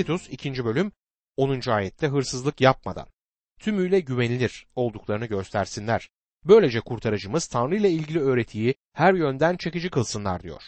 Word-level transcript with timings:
Titus 0.00 0.28
2. 0.30 0.64
bölüm 0.64 0.92
10. 1.36 1.70
ayette 1.70 2.06
hırsızlık 2.06 2.60
yapmadan 2.60 3.06
tümüyle 3.58 4.00
güvenilir 4.00 4.66
olduklarını 4.76 5.26
göstersinler. 5.26 6.10
Böylece 6.44 6.80
kurtarıcımız 6.80 7.46
Tanrı 7.46 7.76
ile 7.76 7.90
ilgili 7.90 8.20
öğretiyi 8.20 8.74
her 8.92 9.14
yönden 9.14 9.56
çekici 9.56 9.90
kılsınlar 9.90 10.42
diyor. 10.42 10.62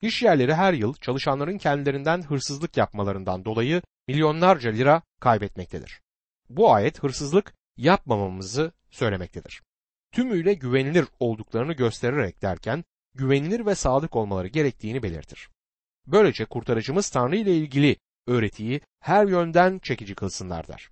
İş 0.00 0.22
yerleri 0.22 0.54
her 0.54 0.72
yıl 0.72 0.94
çalışanların 0.94 1.58
kendilerinden 1.58 2.22
hırsızlık 2.22 2.76
yapmalarından 2.76 3.44
dolayı 3.44 3.82
milyonlarca 4.08 4.70
lira 4.70 5.02
kaybetmektedir. 5.20 6.00
Bu 6.48 6.72
ayet 6.72 7.02
hırsızlık 7.02 7.54
yapmamamızı 7.76 8.72
söylemektedir. 8.90 9.62
Tümüyle 10.12 10.54
güvenilir 10.54 11.06
olduklarını 11.20 11.72
göstererek 11.72 12.42
derken 12.42 12.84
güvenilir 13.14 13.66
ve 13.66 13.74
sadık 13.74 14.16
olmaları 14.16 14.48
gerektiğini 14.48 15.02
belirtir. 15.02 15.48
Böylece 16.06 16.44
kurtarıcımız 16.44 17.10
Tanrı 17.10 17.36
ile 17.36 17.56
ilgili 17.56 17.96
öğretiyi 18.28 18.80
her 19.00 19.26
yönden 19.26 19.78
çekici 19.78 20.14
kılsınlar 20.14 20.68
der. 20.68 20.90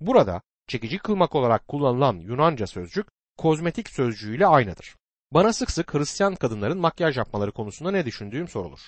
Burada 0.00 0.42
çekici 0.66 0.98
kılmak 0.98 1.34
olarak 1.34 1.68
kullanılan 1.68 2.16
Yunanca 2.16 2.66
sözcük 2.66 3.06
kozmetik 3.38 3.88
sözcüğüyle 3.88 4.46
aynıdır. 4.46 4.96
Bana 5.32 5.52
sık 5.52 5.70
sık 5.70 5.94
Hristiyan 5.94 6.34
kadınların 6.34 6.78
makyaj 6.78 7.16
yapmaları 7.16 7.52
konusunda 7.52 7.90
ne 7.90 8.06
düşündüğüm 8.06 8.48
sorulur. 8.48 8.80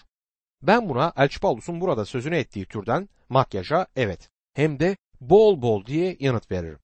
Ben 0.62 0.88
buna 0.88 1.12
Elçi 1.16 1.40
Paulus'un 1.40 1.80
burada 1.80 2.04
sözünü 2.04 2.36
ettiği 2.36 2.66
türden 2.66 3.08
makyaja 3.28 3.86
evet 3.96 4.30
hem 4.54 4.80
de 4.80 4.96
bol 5.20 5.62
bol 5.62 5.84
diye 5.84 6.16
yanıt 6.20 6.50
veririm. 6.50 6.78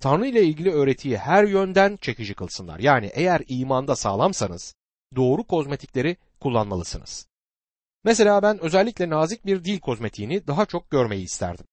Tanrı 0.00 0.26
ile 0.26 0.42
ilgili 0.42 0.70
öğretiyi 0.72 1.18
her 1.18 1.44
yönden 1.44 1.96
çekici 2.00 2.34
kılsınlar. 2.34 2.78
Yani 2.78 3.10
eğer 3.14 3.42
imanda 3.48 3.96
sağlamsanız 3.96 4.74
doğru 5.16 5.44
kozmetikleri 5.44 6.16
kullanmalısınız. 6.40 7.26
Mesela 8.04 8.42
ben 8.42 8.58
özellikle 8.58 9.10
nazik 9.10 9.46
bir 9.46 9.64
dil 9.64 9.80
kozmetiğini 9.80 10.46
daha 10.46 10.66
çok 10.66 10.90
görmeyi 10.90 11.24
isterdim. 11.24 11.66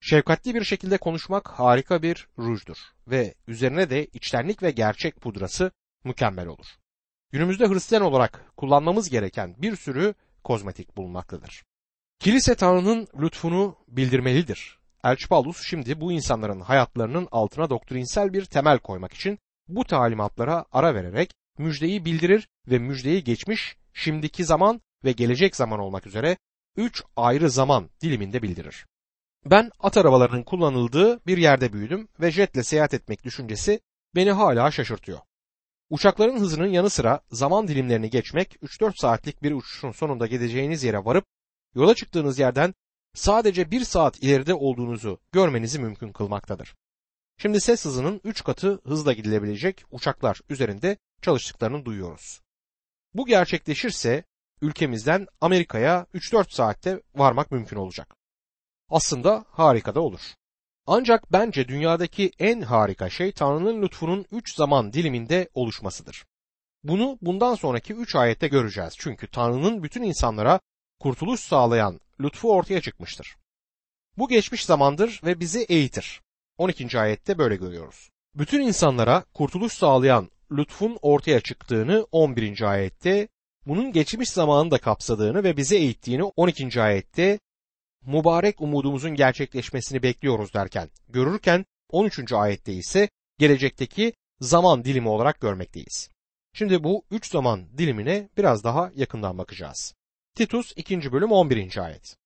Şefkatli 0.00 0.54
bir 0.54 0.64
şekilde 0.64 0.98
konuşmak 0.98 1.48
harika 1.48 2.02
bir 2.02 2.28
rujdur 2.38 2.76
ve 3.06 3.34
üzerine 3.46 3.90
de 3.90 4.06
içtenlik 4.06 4.62
ve 4.62 4.70
gerçek 4.70 5.20
pudrası 5.20 5.70
mükemmel 6.04 6.46
olur. 6.46 6.66
Günümüzde 7.32 7.68
Hristiyan 7.68 8.02
olarak 8.02 8.52
kullanmamız 8.56 9.10
gereken 9.10 9.54
bir 9.58 9.76
sürü 9.76 10.14
kozmetik 10.44 10.96
bulunmaktadır. 10.96 11.64
Kilise 12.18 12.54
Tanrı'nın 12.54 13.08
lütfunu 13.20 13.76
bildirmelidir. 13.88 14.78
Elçi 15.04 15.28
Paulus 15.28 15.62
şimdi 15.62 16.00
bu 16.00 16.12
insanların 16.12 16.60
hayatlarının 16.60 17.28
altına 17.30 17.70
doktrinsel 17.70 18.32
bir 18.32 18.44
temel 18.44 18.78
koymak 18.78 19.12
için 19.12 19.38
bu 19.68 19.84
talimatlara 19.84 20.64
ara 20.72 20.94
vererek 20.94 21.30
müjdeyi 21.58 22.04
bildirir 22.04 22.48
ve 22.66 22.78
müjdeyi 22.78 23.24
geçmiş, 23.24 23.76
şimdiki 23.92 24.44
zaman 24.44 24.80
ve 25.04 25.12
gelecek 25.12 25.56
zaman 25.56 25.80
olmak 25.80 26.06
üzere 26.06 26.36
üç 26.76 27.02
ayrı 27.16 27.50
zaman 27.50 27.90
diliminde 28.02 28.42
bildirir. 28.42 28.86
Ben 29.44 29.70
at 29.80 29.96
arabalarının 29.96 30.42
kullanıldığı 30.42 31.26
bir 31.26 31.38
yerde 31.38 31.72
büyüdüm 31.72 32.08
ve 32.20 32.30
jetle 32.30 32.62
seyahat 32.62 32.94
etmek 32.94 33.24
düşüncesi 33.24 33.80
beni 34.14 34.32
hala 34.32 34.70
şaşırtıyor. 34.70 35.18
Uçakların 35.90 36.40
hızının 36.40 36.66
yanı 36.66 36.90
sıra 36.90 37.20
zaman 37.30 37.68
dilimlerini 37.68 38.10
geçmek 38.10 38.56
3-4 38.62 39.00
saatlik 39.00 39.42
bir 39.42 39.52
uçuşun 39.52 39.92
sonunda 39.92 40.26
gideceğiniz 40.26 40.84
yere 40.84 41.04
varıp 41.04 41.24
yola 41.74 41.94
çıktığınız 41.94 42.38
yerden 42.38 42.74
sadece 43.14 43.70
bir 43.70 43.84
saat 43.84 44.22
ileride 44.22 44.54
olduğunuzu 44.54 45.20
görmenizi 45.32 45.78
mümkün 45.78 46.12
kılmaktadır. 46.12 46.74
Şimdi 47.38 47.60
ses 47.60 47.84
hızının 47.84 48.20
3 48.24 48.44
katı 48.44 48.80
hızla 48.84 49.12
gidilebilecek 49.12 49.84
uçaklar 49.90 50.40
üzerinde 50.48 50.96
çalıştıklarını 51.22 51.84
duyuyoruz. 51.84 52.40
Bu 53.14 53.26
gerçekleşirse 53.26 54.24
ülkemizden 54.62 55.26
Amerika'ya 55.40 56.06
3-4 56.14 56.54
saatte 56.54 57.02
varmak 57.14 57.50
mümkün 57.50 57.76
olacak. 57.76 58.16
Aslında 58.88 59.44
harika 59.48 59.94
da 59.94 60.00
olur. 60.00 60.20
Ancak 60.86 61.32
bence 61.32 61.68
dünyadaki 61.68 62.32
en 62.38 62.60
harika 62.60 63.10
şey 63.10 63.32
Tanrı'nın 63.32 63.82
lütfunun 63.82 64.26
3 64.32 64.54
zaman 64.54 64.92
diliminde 64.92 65.48
oluşmasıdır. 65.54 66.24
Bunu 66.84 67.18
bundan 67.22 67.54
sonraki 67.54 67.94
3 67.94 68.16
ayette 68.16 68.48
göreceğiz. 68.48 68.94
Çünkü 68.98 69.26
Tanrı'nın 69.26 69.82
bütün 69.82 70.02
insanlara 70.02 70.60
kurtuluş 71.00 71.40
sağlayan 71.40 72.00
lütfu 72.20 72.52
ortaya 72.52 72.80
çıkmıştır. 72.80 73.36
Bu 74.18 74.28
geçmiş 74.28 74.64
zamandır 74.64 75.20
ve 75.24 75.40
bizi 75.40 75.62
eğitir. 75.62 76.22
12. 76.58 76.98
ayette 77.00 77.38
böyle 77.38 77.56
görüyoruz. 77.56 78.10
Bütün 78.34 78.60
insanlara 78.60 79.24
kurtuluş 79.34 79.72
sağlayan 79.72 80.30
lütfun 80.52 80.98
ortaya 81.02 81.40
çıktığını 81.40 82.06
11. 82.12 82.62
ayette, 82.62 83.28
bunun 83.66 83.92
geçmiş 83.92 84.30
zamanını 84.30 84.70
da 84.70 84.78
kapsadığını 84.78 85.44
ve 85.44 85.56
bizi 85.56 85.76
eğittiğini 85.76 86.24
12. 86.24 86.82
ayette 86.82 87.38
mübarek 88.06 88.60
umudumuzun 88.60 89.14
gerçekleşmesini 89.14 90.02
bekliyoruz 90.02 90.54
derken 90.54 90.88
görürken 91.08 91.64
13. 91.90 92.32
ayette 92.32 92.72
ise 92.72 93.08
gelecekteki 93.38 94.12
zaman 94.40 94.84
dilimi 94.84 95.08
olarak 95.08 95.40
görmekteyiz. 95.40 96.10
Şimdi 96.54 96.84
bu 96.84 97.04
üç 97.10 97.30
zaman 97.30 97.78
dilimine 97.78 98.28
biraz 98.36 98.64
daha 98.64 98.90
yakından 98.94 99.38
bakacağız. 99.38 99.94
Titus 100.34 100.72
2. 100.76 101.12
bölüm 101.12 101.32
11. 101.32 101.78
ayet. 101.78 102.16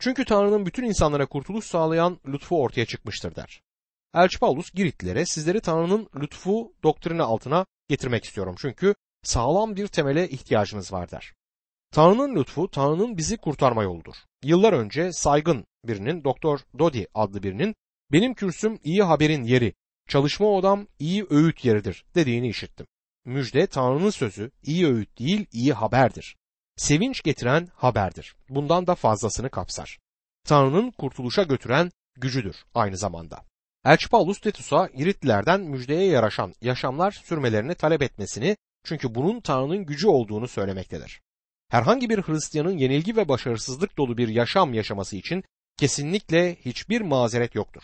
Çünkü 0.00 0.24
Tanrı'nın 0.24 0.66
bütün 0.66 0.84
insanlara 0.84 1.26
kurtuluş 1.26 1.64
sağlayan 1.64 2.20
lütfu 2.26 2.62
ortaya 2.62 2.86
çıkmıştır 2.86 3.34
der. 3.34 3.62
Elçi 4.14 4.38
Paulus 4.38 4.70
Giritlilere 4.70 5.26
sizleri 5.26 5.60
Tanrı'nın 5.60 6.08
lütfu 6.16 6.72
doktrini 6.82 7.22
altına 7.22 7.66
getirmek 7.88 8.24
istiyorum. 8.24 8.54
Çünkü 8.58 8.94
sağlam 9.24 9.76
bir 9.76 9.86
temele 9.86 10.28
ihtiyacınız 10.28 10.92
var 10.92 11.10
der. 11.10 11.32
Tanrı'nın 11.90 12.36
lütfu 12.36 12.70
Tanrı'nın 12.70 13.16
bizi 13.16 13.36
kurtarma 13.36 13.82
yoludur. 13.82 14.14
Yıllar 14.44 14.72
önce 14.72 15.12
saygın 15.12 15.64
birinin 15.84 16.24
Doktor 16.24 16.60
Dodi 16.78 17.06
adlı 17.14 17.42
birinin 17.42 17.74
benim 18.12 18.34
kürsüm 18.34 18.78
iyi 18.84 19.02
haberin 19.02 19.44
yeri, 19.44 19.74
çalışma 20.08 20.46
odam 20.46 20.86
iyi 20.98 21.26
öğüt 21.30 21.64
yeridir 21.64 22.04
dediğini 22.14 22.48
işittim. 22.48 22.86
Müjde 23.24 23.66
Tanrı'nın 23.66 24.10
sözü 24.10 24.50
iyi 24.62 24.86
öğüt 24.86 25.18
değil 25.18 25.46
iyi 25.52 25.72
haberdir. 25.72 26.36
Sevinç 26.76 27.22
getiren 27.22 27.68
haberdir. 27.74 28.36
Bundan 28.48 28.86
da 28.86 28.94
fazlasını 28.94 29.50
kapsar. 29.50 29.98
Tanrı'nın 30.44 30.90
kurtuluşa 30.90 31.42
götüren 31.42 31.90
gücüdür 32.16 32.56
aynı 32.74 32.96
zamanda. 32.96 33.44
Elçi 33.84 34.08
Paulus 34.08 34.40
Titus'a 34.40 34.86
Giritlilerden 34.86 35.60
müjdeye 35.60 36.06
yaraşan 36.06 36.54
yaşamlar 36.60 37.10
sürmelerini 37.10 37.74
talep 37.74 38.02
etmesini 38.02 38.56
çünkü 38.84 39.14
bunun 39.14 39.40
Tanrı'nın 39.40 39.86
gücü 39.86 40.08
olduğunu 40.08 40.48
söylemektedir. 40.48 41.22
Herhangi 41.68 42.10
bir 42.10 42.22
Hristiyanın 42.22 42.78
yenilgi 42.78 43.16
ve 43.16 43.28
başarısızlık 43.28 43.98
dolu 43.98 44.18
bir 44.18 44.28
yaşam 44.28 44.74
yaşaması 44.74 45.16
için 45.16 45.44
kesinlikle 45.76 46.54
hiçbir 46.54 47.00
mazeret 47.00 47.54
yoktur. 47.54 47.82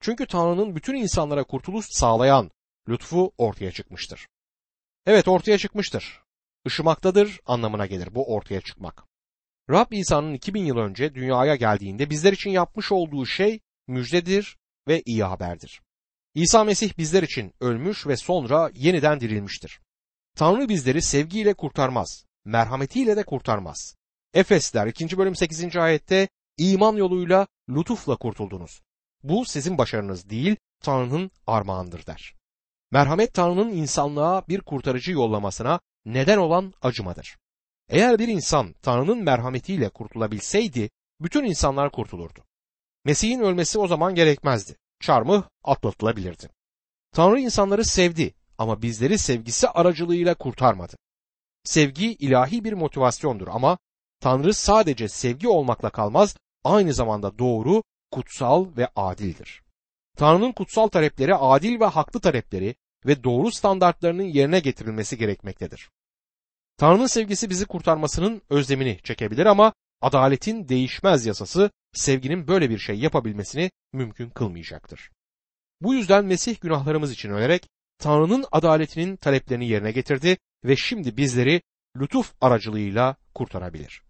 Çünkü 0.00 0.26
Tanrı'nın 0.26 0.76
bütün 0.76 0.94
insanlara 0.94 1.44
kurtuluş 1.44 1.86
sağlayan 1.90 2.50
lütfu 2.88 3.32
ortaya 3.38 3.72
çıkmıştır. 3.72 4.26
Evet 5.06 5.28
ortaya 5.28 5.58
çıkmıştır. 5.58 6.20
Işımaktadır 6.66 7.40
anlamına 7.46 7.86
gelir 7.86 8.14
bu 8.14 8.34
ortaya 8.34 8.60
çıkmak. 8.60 9.04
Rab 9.70 9.92
İsa'nın 9.92 10.34
2000 10.34 10.64
yıl 10.64 10.76
önce 10.76 11.14
dünyaya 11.14 11.56
geldiğinde 11.56 12.10
bizler 12.10 12.32
için 12.32 12.50
yapmış 12.50 12.92
olduğu 12.92 13.26
şey 13.26 13.60
müjdedir 13.86 14.56
ve 14.88 15.02
iyi 15.06 15.24
haberdir. 15.24 15.82
İsa 16.34 16.64
Mesih 16.64 16.98
bizler 16.98 17.22
için 17.22 17.52
ölmüş 17.60 18.06
ve 18.06 18.16
sonra 18.16 18.70
yeniden 18.74 19.20
dirilmiştir. 19.20 19.80
Tanrı 20.36 20.68
bizleri 20.68 21.02
sevgiyle 21.02 21.54
kurtarmaz, 21.54 22.24
merhametiyle 22.44 23.16
de 23.16 23.22
kurtarmaz. 23.22 23.96
Efesler 24.34 24.86
2. 24.86 25.18
bölüm 25.18 25.36
8. 25.36 25.76
ayette 25.76 26.28
iman 26.58 26.96
yoluyla 26.96 27.46
lütufla 27.68 28.16
kurtuldunuz. 28.16 28.80
Bu 29.22 29.44
sizin 29.44 29.78
başarınız 29.78 30.30
değil, 30.30 30.56
Tanrı'nın 30.80 31.30
armağandır 31.46 32.06
der. 32.06 32.34
Merhamet 32.90 33.34
Tanrı'nın 33.34 33.72
insanlığa 33.72 34.48
bir 34.48 34.60
kurtarıcı 34.60 35.12
yollamasına 35.12 35.80
neden 36.04 36.38
olan 36.38 36.72
acımadır. 36.82 37.36
Eğer 37.88 38.18
bir 38.18 38.28
insan 38.28 38.72
Tanrı'nın 38.82 39.24
merhametiyle 39.24 39.88
kurtulabilseydi, 39.88 40.90
bütün 41.20 41.44
insanlar 41.44 41.92
kurtulurdu. 41.92 42.44
Mesih'in 43.04 43.40
ölmesi 43.40 43.78
o 43.78 43.86
zaman 43.86 44.14
gerekmezdi. 44.14 44.76
Çarmıh 45.00 45.42
atlatılabilirdi. 45.64 46.48
Tanrı 47.12 47.40
insanları 47.40 47.84
sevdi 47.84 48.34
ama 48.58 48.82
bizleri 48.82 49.18
sevgisi 49.18 49.68
aracılığıyla 49.68 50.34
kurtarmadı. 50.34 50.96
Sevgi 51.64 52.12
ilahi 52.12 52.64
bir 52.64 52.72
motivasyondur 52.72 53.48
ama 53.48 53.78
Tanrı 54.20 54.54
sadece 54.54 55.08
sevgi 55.08 55.48
olmakla 55.48 55.90
kalmaz, 55.90 56.36
aynı 56.64 56.94
zamanda 56.94 57.38
doğru, 57.38 57.82
kutsal 58.10 58.76
ve 58.76 58.88
adildir. 58.96 59.62
Tanrı'nın 60.16 60.52
kutsal 60.52 60.88
talepleri 60.88 61.34
adil 61.34 61.80
ve 61.80 61.84
haklı 61.84 62.20
talepleri 62.20 62.74
ve 63.06 63.24
doğru 63.24 63.52
standartlarının 63.52 64.22
yerine 64.22 64.60
getirilmesi 64.60 65.18
gerekmektedir. 65.18 65.90
Tanrı'nın 66.76 67.06
sevgisi 67.06 67.50
bizi 67.50 67.66
kurtarmasının 67.66 68.42
özlemini 68.50 68.98
çekebilir 69.04 69.46
ama 69.46 69.72
adaletin 70.00 70.68
değişmez 70.68 71.26
yasası 71.26 71.70
sevginin 71.92 72.48
böyle 72.48 72.70
bir 72.70 72.78
şey 72.78 72.98
yapabilmesini 72.98 73.70
mümkün 73.92 74.30
kılmayacaktır. 74.30 75.10
Bu 75.80 75.94
yüzden 75.94 76.24
Mesih 76.24 76.60
günahlarımız 76.60 77.12
için 77.12 77.30
ölerek 77.30 77.68
Tanrı'nın 77.98 78.44
adaletinin 78.52 79.16
taleplerini 79.16 79.68
yerine 79.68 79.92
getirdi 79.92 80.36
ve 80.64 80.76
şimdi 80.76 81.16
bizleri 81.16 81.62
lütuf 81.96 82.32
aracılığıyla 82.40 83.16
kurtarabilir. 83.34 84.02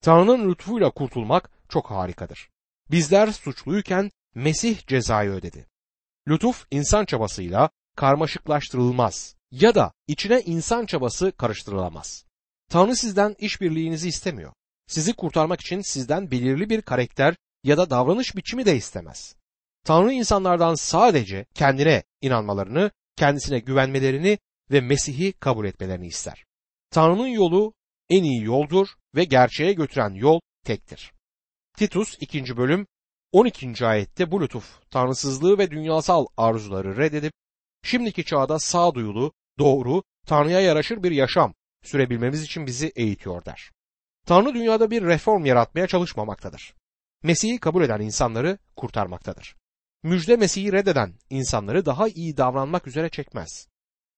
Tanrı'nın 0.00 0.50
lütfuyla 0.50 0.90
kurtulmak 0.90 1.50
çok 1.68 1.90
harikadır. 1.90 2.50
Bizler 2.90 3.26
suçluyken 3.26 4.10
Mesih 4.34 4.86
cezayı 4.86 5.30
ödedi. 5.30 5.66
Lütuf 6.28 6.66
insan 6.70 7.04
çabasıyla 7.04 7.70
karmaşıklaştırılmaz 7.96 9.36
ya 9.50 9.74
da 9.74 9.92
içine 10.06 10.40
insan 10.40 10.86
çabası 10.86 11.32
karıştırılamaz. 11.32 12.24
Tanrı 12.70 12.96
sizden 12.96 13.36
işbirliğinizi 13.38 14.08
istemiyor. 14.08 14.52
Sizi 14.86 15.12
kurtarmak 15.12 15.60
için 15.60 15.80
sizden 15.80 16.30
belirli 16.30 16.70
bir 16.70 16.82
karakter 16.82 17.36
ya 17.64 17.76
da 17.76 17.90
davranış 17.90 18.36
biçimi 18.36 18.66
de 18.66 18.76
istemez. 18.76 19.36
Tanrı 19.84 20.12
insanlardan 20.12 20.74
sadece 20.74 21.46
kendine 21.54 22.02
inanmalarını, 22.20 22.90
kendisine 23.22 23.58
güvenmelerini 23.58 24.38
ve 24.70 24.80
Mesih'i 24.80 25.32
kabul 25.32 25.64
etmelerini 25.64 26.06
ister. 26.06 26.44
Tanrı'nın 26.90 27.26
yolu 27.26 27.74
en 28.10 28.22
iyi 28.22 28.44
yoldur 28.44 28.88
ve 29.14 29.24
gerçeğe 29.24 29.72
götüren 29.72 30.14
yol 30.14 30.40
tektir. 30.64 31.12
Titus 31.76 32.16
2. 32.20 32.56
bölüm 32.56 32.86
12. 33.32 33.86
ayette 33.86 34.30
bu 34.30 34.40
lütuf 34.40 34.90
tanrısızlığı 34.90 35.58
ve 35.58 35.70
dünyasal 35.70 36.26
arzuları 36.36 36.96
reddedip 36.96 37.32
şimdiki 37.82 38.24
çağda 38.24 38.58
sağduyulu, 38.58 39.32
doğru, 39.58 40.02
Tanrı'ya 40.26 40.60
yaraşır 40.60 41.02
bir 41.02 41.10
yaşam 41.10 41.54
sürebilmemiz 41.82 42.42
için 42.42 42.66
bizi 42.66 42.92
eğitiyor 42.96 43.44
der. 43.44 43.70
Tanrı 44.26 44.54
dünyada 44.54 44.90
bir 44.90 45.02
reform 45.02 45.44
yaratmaya 45.44 45.86
çalışmamaktadır. 45.86 46.74
Mesih'i 47.22 47.58
kabul 47.58 47.82
eden 47.82 48.00
insanları 48.00 48.58
kurtarmaktadır. 48.76 49.61
Müjde 50.02 50.36
Mesih'i 50.36 50.72
reddeden 50.72 51.14
insanları 51.30 51.86
daha 51.86 52.08
iyi 52.08 52.36
davranmak 52.36 52.86
üzere 52.86 53.08
çekmez. 53.08 53.68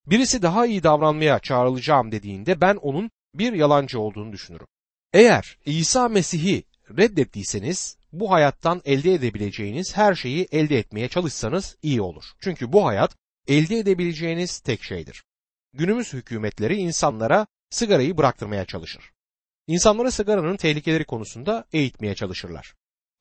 Birisi 0.06 0.42
daha 0.42 0.66
iyi 0.66 0.82
davranmaya 0.82 1.38
çağrılacağım 1.38 2.12
dediğinde 2.12 2.60
ben 2.60 2.76
onun 2.76 3.10
bir 3.34 3.52
yalancı 3.52 4.00
olduğunu 4.00 4.32
düşünürüm. 4.32 4.66
Eğer 5.12 5.58
İsa 5.66 6.08
Mesih'i 6.08 6.64
reddettiyseniz 6.96 7.96
bu 8.12 8.30
hayattan 8.30 8.82
elde 8.84 9.14
edebileceğiniz 9.14 9.96
her 9.96 10.14
şeyi 10.14 10.48
elde 10.52 10.78
etmeye 10.78 11.08
çalışsanız 11.08 11.76
iyi 11.82 12.00
olur. 12.00 12.24
Çünkü 12.40 12.72
bu 12.72 12.86
hayat 12.86 13.16
elde 13.48 13.78
edebileceğiniz 13.78 14.60
tek 14.60 14.82
şeydir. 14.82 15.24
Günümüz 15.72 16.12
hükümetleri 16.12 16.76
insanlara 16.76 17.46
sigarayı 17.70 18.16
bıraktırmaya 18.16 18.64
çalışır. 18.64 19.10
İnsanları 19.66 20.10
sigaranın 20.12 20.56
tehlikeleri 20.56 21.04
konusunda 21.04 21.64
eğitmeye 21.72 22.14
çalışırlar. 22.14 22.74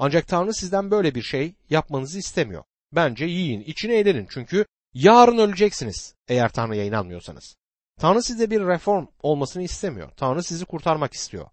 Ancak 0.05 0.27
Tanrı 0.27 0.53
sizden 0.53 0.91
böyle 0.91 1.15
bir 1.15 1.21
şey 1.21 1.55
yapmanızı 1.69 2.19
istemiyor. 2.19 2.63
Bence 2.91 3.25
yiyin, 3.25 3.61
içine 3.61 3.95
eğlenin 3.95 4.27
çünkü 4.29 4.65
yarın 4.94 5.38
öleceksiniz 5.38 6.15
eğer 6.27 6.50
Tanrı'ya 6.50 6.85
inanmıyorsanız. 6.85 7.55
Tanrı 8.00 8.23
sizde 8.23 8.51
bir 8.51 8.61
reform 8.61 9.07
olmasını 9.21 9.63
istemiyor. 9.63 10.11
Tanrı 10.11 10.44
sizi 10.44 10.65
kurtarmak 10.65 11.13
istiyor. 11.13 11.47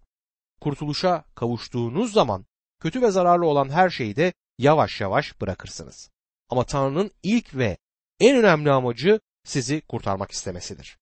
Kurtuluşa 0.61 1.25
kavuştuğunuz 1.35 2.13
zaman 2.13 2.45
kötü 2.79 3.01
ve 3.01 3.11
zararlı 3.11 3.45
olan 3.45 3.69
her 3.69 3.89
şeyi 3.89 4.15
de 4.15 4.33
yavaş 4.57 5.01
yavaş 5.01 5.41
bırakırsınız. 5.41 6.09
Ama 6.49 6.63
Tanrı'nın 6.63 7.11
ilk 7.23 7.55
ve 7.55 7.77
en 8.19 8.37
önemli 8.37 8.71
amacı 8.71 9.19
sizi 9.43 9.81
kurtarmak 9.81 10.31
istemesidir. 10.31 10.97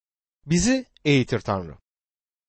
Bizi 0.45 0.85
eğitir 1.05 1.39
Tanrı. 1.39 1.77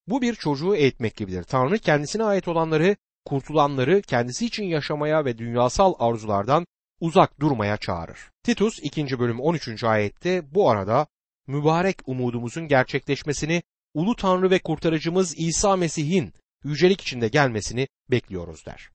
Bu 0.06 0.22
bir 0.22 0.34
çocuğu 0.34 0.76
eğitmek 0.76 1.16
gibidir. 1.16 1.42
Tanrı 1.42 1.78
kendisine 1.78 2.24
ait 2.24 2.48
olanları, 2.48 2.96
kurtulanları 3.24 4.02
kendisi 4.02 4.46
için 4.46 4.64
yaşamaya 4.64 5.24
ve 5.24 5.38
dünyasal 5.38 5.94
arzulardan 5.98 6.66
uzak 7.00 7.40
durmaya 7.40 7.76
çağırır. 7.76 8.18
Titus 8.42 8.78
2. 8.82 9.18
bölüm 9.18 9.40
13. 9.40 9.84
ayette 9.84 10.54
bu 10.54 10.70
arada 10.70 11.06
mübarek 11.46 11.96
umudumuzun 12.06 12.68
gerçekleşmesini 12.68 13.62
Ulu 13.94 14.16
Tanrı 14.16 14.50
ve 14.50 14.58
kurtarıcımız 14.58 15.34
İsa 15.38 15.76
Mesih'in 15.76 16.32
yücelik 16.64 17.00
içinde 17.00 17.28
gelmesini 17.28 17.88
bekliyoruz 18.10 18.66
der. 18.66 18.90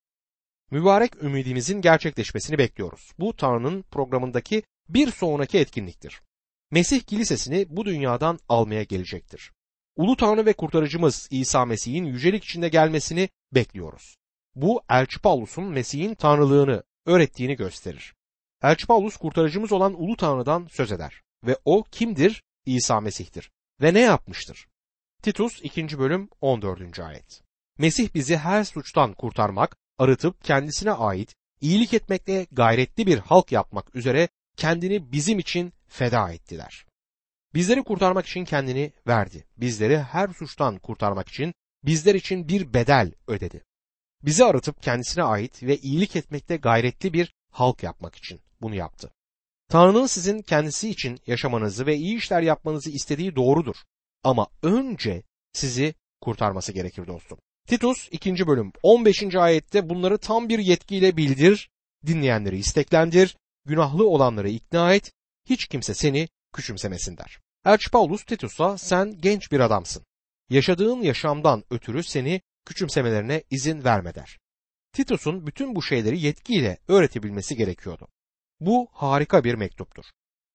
Mübarek 0.71 1.23
ümidimizin 1.23 1.81
gerçekleşmesini 1.81 2.57
bekliyoruz. 2.57 3.11
Bu 3.19 3.35
Tanrı'nın 3.35 3.81
programındaki 3.81 4.63
bir 4.89 5.11
sonraki 5.11 5.57
etkinliktir. 5.57 6.21
Mesih 6.71 7.01
kilisesini 7.01 7.65
bu 7.69 7.85
dünyadan 7.85 8.39
almaya 8.49 8.83
gelecektir. 8.83 9.51
Ulu 9.95 10.15
Tanrı 10.15 10.45
ve 10.45 10.53
kurtarıcımız 10.53 11.27
İsa 11.31 11.65
Mesih'in 11.65 12.05
yücelik 12.05 12.43
içinde 12.43 12.69
gelmesini 12.69 13.29
bekliyoruz. 13.55 14.17
Bu 14.55 14.81
Elçi 14.89 15.19
Paulus'un 15.19 15.65
Mesih'in 15.65 16.15
tanrılığını 16.15 16.83
öğrettiğini 17.05 17.55
gösterir. 17.55 18.15
Elçi 18.63 18.87
Paulus 18.87 19.17
kurtarıcımız 19.17 19.71
olan 19.71 20.01
Ulu 20.01 20.17
Tanrı'dan 20.17 20.67
söz 20.71 20.91
eder 20.91 21.21
ve 21.43 21.57
o 21.65 21.83
kimdir? 21.83 22.43
İsa 22.65 23.01
Mesih'tir 23.01 23.51
ve 23.81 23.93
ne 23.93 23.99
yapmıştır? 23.99 24.67
Titus 25.21 25.59
2. 25.63 25.99
bölüm 25.99 26.29
14. 26.41 26.99
ayet. 26.99 27.41
Mesih 27.77 28.13
bizi 28.13 28.37
her 28.37 28.63
suçtan 28.63 29.13
kurtarmak, 29.13 29.77
arıtıp 29.97 30.43
kendisine 30.43 30.91
ait 30.91 31.35
iyilik 31.61 31.93
etmekle 31.93 32.47
gayretli 32.51 33.07
bir 33.07 33.17
halk 33.17 33.51
yapmak 33.51 33.95
üzere 33.95 34.29
kendini 34.57 35.11
bizim 35.11 35.39
için 35.39 35.73
feda 35.87 36.31
ettiler. 36.31 36.85
Bizleri 37.53 37.83
kurtarmak 37.83 38.25
için 38.25 38.45
kendini 38.45 38.93
verdi. 39.07 39.45
Bizleri 39.57 39.99
her 39.99 40.27
suçtan 40.27 40.77
kurtarmak 40.79 41.29
için 41.29 41.53
bizler 41.85 42.15
için 42.15 42.47
bir 42.47 42.73
bedel 42.73 43.11
ödedi. 43.27 43.63
Bizi 44.23 44.45
aratıp 44.45 44.83
kendisine 44.83 45.23
ait 45.23 45.63
ve 45.63 45.77
iyilik 45.77 46.15
etmekte 46.15 46.57
gayretli 46.57 47.13
bir 47.13 47.33
halk 47.51 47.83
yapmak 47.83 48.15
için 48.15 48.39
bunu 48.61 48.75
yaptı. 48.75 49.11
Tanrı'nın 49.69 50.05
sizin 50.05 50.41
kendisi 50.41 50.89
için 50.89 51.19
yaşamanızı 51.27 51.85
ve 51.85 51.95
iyi 51.95 52.17
işler 52.17 52.41
yapmanızı 52.41 52.89
istediği 52.89 53.35
doğrudur. 53.35 53.75
Ama 54.23 54.47
önce 54.63 55.23
sizi 55.53 55.95
kurtarması 56.21 56.71
gerekir 56.71 57.07
dostum. 57.07 57.37
Titus 57.67 58.09
2. 58.11 58.47
bölüm 58.47 58.71
15. 58.83 59.35
ayette 59.35 59.89
bunları 59.89 60.17
tam 60.17 60.49
bir 60.49 60.59
yetkiyle 60.59 61.17
bildir, 61.17 61.69
dinleyenleri 62.05 62.57
isteklendir, 62.57 63.37
günahlı 63.65 64.07
olanları 64.07 64.49
ikna 64.49 64.93
et, 64.95 65.11
hiç 65.49 65.65
kimse 65.65 65.93
seni 65.93 66.27
küçümsemesin 66.53 67.17
der. 67.17 67.39
Elçi 67.65 67.91
Paulus 67.91 68.23
Titus'a 68.23 68.77
sen 68.77 69.21
genç 69.21 69.51
bir 69.51 69.59
adamsın. 69.59 70.03
Yaşadığın 70.49 71.01
yaşamdan 71.01 71.63
ötürü 71.69 72.03
seni 72.03 72.41
küçümsemelerine 72.65 73.43
izin 73.49 73.83
verme 73.83 74.15
der. 74.15 74.39
Titus'un 74.93 75.47
bütün 75.47 75.75
bu 75.75 75.83
şeyleri 75.83 76.19
yetkiyle 76.19 76.77
öğretebilmesi 76.87 77.55
gerekiyordu. 77.55 78.07
Bu 78.59 78.87
harika 78.91 79.43
bir 79.43 79.55
mektuptur. 79.55 80.03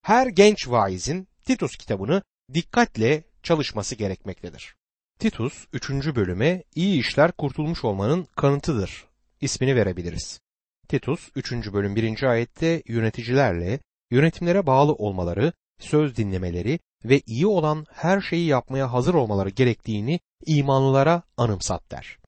Her 0.03 0.27
genç 0.27 0.69
vaizin 0.69 1.29
Titus 1.45 1.77
kitabını 1.77 2.23
dikkatle 2.55 3.25
çalışması 3.43 3.95
gerekmektedir. 3.95 4.75
Titus 5.19 5.67
3. 5.73 5.91
bölüme 5.91 6.63
iyi 6.75 7.01
işler 7.01 7.33
kurtulmuş 7.33 7.85
olmanın 7.85 8.27
kanıtıdır 8.37 9.07
ismini 9.41 9.77
verebiliriz. 9.77 10.41
Titus 10.89 11.31
3. 11.35 11.53
bölüm 11.53 11.97
1. 11.97 12.23
ayette 12.23 12.83
yöneticilerle 12.87 13.81
yönetimlere 14.11 14.67
bağlı 14.67 14.93
olmaları, 14.93 15.53
söz 15.81 16.17
dinlemeleri 16.17 16.79
ve 17.05 17.21
iyi 17.27 17.47
olan 17.47 17.87
her 17.91 18.21
şeyi 18.21 18.47
yapmaya 18.47 18.93
hazır 18.93 19.15
olmaları 19.15 19.51
gerektiğini 19.51 20.21
imanlılara 20.47 21.23
anımsat 21.37 21.91
der. 21.91 22.19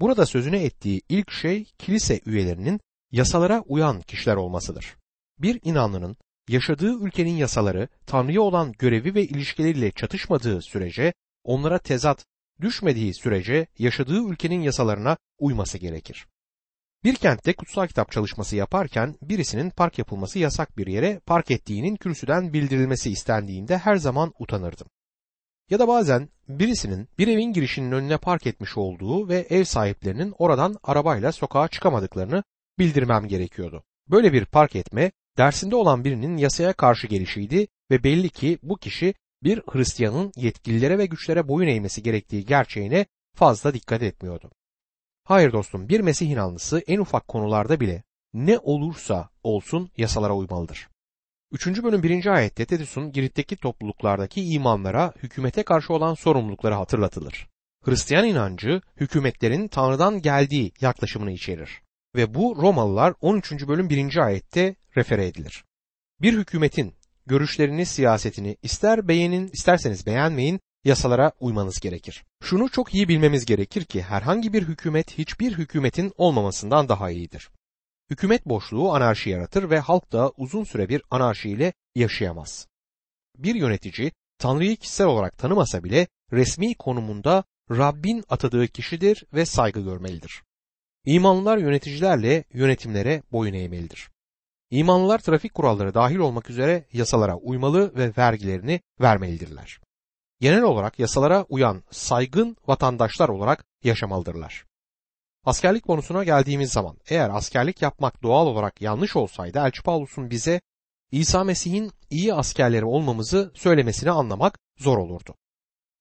Burada 0.00 0.26
sözüne 0.26 0.64
ettiği 0.64 1.02
ilk 1.08 1.30
şey 1.30 1.64
kilise 1.78 2.20
üyelerinin 2.26 2.80
yasalara 3.10 3.60
uyan 3.60 4.00
kişiler 4.00 4.36
olmasıdır. 4.36 4.96
Bir 5.38 5.60
inanlının 5.64 6.16
yaşadığı 6.48 7.04
ülkenin 7.04 7.36
yasaları 7.36 7.88
Tanrı'ya 8.06 8.42
olan 8.42 8.72
görevi 8.78 9.14
ve 9.14 9.24
ilişkileriyle 9.24 9.90
çatışmadığı 9.90 10.62
sürece, 10.62 11.12
onlara 11.44 11.78
tezat 11.78 12.26
düşmediği 12.60 13.14
sürece 13.14 13.66
yaşadığı 13.78 14.28
ülkenin 14.28 14.60
yasalarına 14.60 15.16
uyması 15.38 15.78
gerekir. 15.78 16.26
Bir 17.04 17.14
kentte 17.14 17.52
kutsal 17.52 17.86
kitap 17.86 18.12
çalışması 18.12 18.56
yaparken 18.56 19.16
birisinin 19.22 19.70
park 19.70 19.98
yapılması 19.98 20.38
yasak 20.38 20.78
bir 20.78 20.86
yere 20.86 21.20
park 21.26 21.50
ettiğinin 21.50 21.96
kürsüden 21.96 22.52
bildirilmesi 22.52 23.10
istendiğinde 23.10 23.78
her 23.78 23.96
zaman 23.96 24.34
utanırdım. 24.38 24.86
Ya 25.70 25.78
da 25.78 25.88
bazen 25.88 26.28
birisinin 26.48 27.08
bir 27.18 27.28
evin 27.28 27.52
girişinin 27.52 27.92
önüne 27.92 28.18
park 28.18 28.46
etmiş 28.46 28.76
olduğu 28.76 29.28
ve 29.28 29.46
ev 29.50 29.64
sahiplerinin 29.64 30.34
oradan 30.38 30.76
arabayla 30.82 31.32
sokağa 31.32 31.68
çıkamadıklarını 31.68 32.44
bildirmem 32.78 33.28
gerekiyordu. 33.28 33.84
Böyle 34.10 34.32
bir 34.32 34.44
park 34.44 34.76
etme 34.76 35.12
dersinde 35.38 35.76
olan 35.76 36.04
birinin 36.04 36.36
yasaya 36.36 36.72
karşı 36.72 37.06
gelişiydi 37.06 37.66
ve 37.90 38.04
belli 38.04 38.28
ki 38.28 38.58
bu 38.62 38.76
kişi 38.76 39.14
bir 39.42 39.62
Hristiyanın 39.72 40.32
yetkililere 40.36 40.98
ve 40.98 41.06
güçlere 41.06 41.48
boyun 41.48 41.68
eğmesi 41.68 42.02
gerektiği 42.02 42.44
gerçeğine 42.44 43.06
fazla 43.34 43.74
dikkat 43.74 44.02
etmiyordu. 44.02 44.50
Hayır 45.30 45.52
dostum 45.52 45.88
bir 45.88 46.00
Mesih 46.00 46.30
inanlısı 46.30 46.82
en 46.86 46.98
ufak 46.98 47.28
konularda 47.28 47.80
bile 47.80 48.02
ne 48.34 48.58
olursa 48.58 49.30
olsun 49.42 49.90
yasalara 49.96 50.34
uymalıdır. 50.34 50.88
3. 51.52 51.66
bölüm 51.66 52.02
1. 52.02 52.26
ayette 52.26 52.66
Titus'un 52.66 53.12
Girit'teki 53.12 53.56
topluluklardaki 53.56 54.42
imanlara 54.42 55.12
hükümete 55.22 55.62
karşı 55.62 55.92
olan 55.92 56.14
sorumlulukları 56.14 56.74
hatırlatılır. 56.74 57.48
Hristiyan 57.84 58.26
inancı 58.26 58.80
hükümetlerin 58.96 59.68
Tanrı'dan 59.68 60.22
geldiği 60.22 60.72
yaklaşımını 60.80 61.32
içerir 61.32 61.82
ve 62.16 62.34
bu 62.34 62.56
Romalılar 62.62 63.14
13. 63.20 63.52
bölüm 63.68 63.90
1. 63.90 64.16
ayette 64.16 64.74
refere 64.96 65.26
edilir. 65.26 65.64
Bir 66.20 66.38
hükümetin 66.38 66.94
görüşlerini, 67.26 67.86
siyasetini 67.86 68.56
ister 68.62 69.08
beğenin 69.08 69.48
isterseniz 69.52 70.06
beğenmeyin 70.06 70.60
yasalara 70.84 71.32
uymanız 71.40 71.80
gerekir. 71.80 72.24
Şunu 72.42 72.70
çok 72.70 72.94
iyi 72.94 73.08
bilmemiz 73.08 73.46
gerekir 73.46 73.84
ki 73.84 74.02
herhangi 74.02 74.52
bir 74.52 74.62
hükümet 74.62 75.18
hiçbir 75.18 75.58
hükümetin 75.58 76.12
olmamasından 76.16 76.88
daha 76.88 77.10
iyidir. 77.10 77.50
Hükümet 78.10 78.46
boşluğu 78.46 78.94
anarşi 78.94 79.30
yaratır 79.30 79.70
ve 79.70 79.78
halk 79.78 80.12
da 80.12 80.32
uzun 80.36 80.64
süre 80.64 80.88
bir 80.88 81.02
anarşiyle 81.10 81.72
yaşayamaz. 81.94 82.66
Bir 83.38 83.54
yönetici 83.54 84.12
Tanrı'yı 84.38 84.76
kişisel 84.76 85.06
olarak 85.06 85.38
tanımasa 85.38 85.84
bile 85.84 86.06
resmi 86.32 86.74
konumunda 86.74 87.44
Rabbin 87.70 88.24
atadığı 88.28 88.68
kişidir 88.68 89.24
ve 89.32 89.46
saygı 89.46 89.80
görmelidir. 89.80 90.42
İmanlılar 91.04 91.58
yöneticilerle 91.58 92.44
yönetimlere 92.52 93.22
boyun 93.32 93.54
eğmelidir. 93.54 94.10
İmanlılar 94.70 95.18
trafik 95.18 95.54
kuralları 95.54 95.94
dahil 95.94 96.16
olmak 96.16 96.50
üzere 96.50 96.84
yasalara 96.92 97.36
uymalı 97.36 97.96
ve 97.96 98.12
vergilerini 98.18 98.80
vermelidirler. 99.00 99.80
Genel 100.40 100.62
olarak 100.62 100.98
yasalara 100.98 101.46
uyan 101.48 101.82
saygın 101.90 102.56
vatandaşlar 102.66 103.28
olarak 103.28 103.64
yaşamalıdırlar. 103.84 104.64
Askerlik 105.44 105.84
konusuna 105.84 106.24
geldiğimiz 106.24 106.72
zaman 106.72 106.96
eğer 107.08 107.30
askerlik 107.30 107.82
yapmak 107.82 108.22
doğal 108.22 108.46
olarak 108.46 108.80
yanlış 108.80 109.16
olsaydı 109.16 109.58
Elçi 109.58 109.82
Paulus'un 109.82 110.30
bize 110.30 110.60
İsa 111.12 111.44
Mesih'in 111.44 111.92
iyi 112.10 112.34
askerleri 112.34 112.84
olmamızı 112.84 113.52
söylemesini 113.54 114.10
anlamak 114.10 114.58
zor 114.78 114.98
olurdu. 114.98 115.34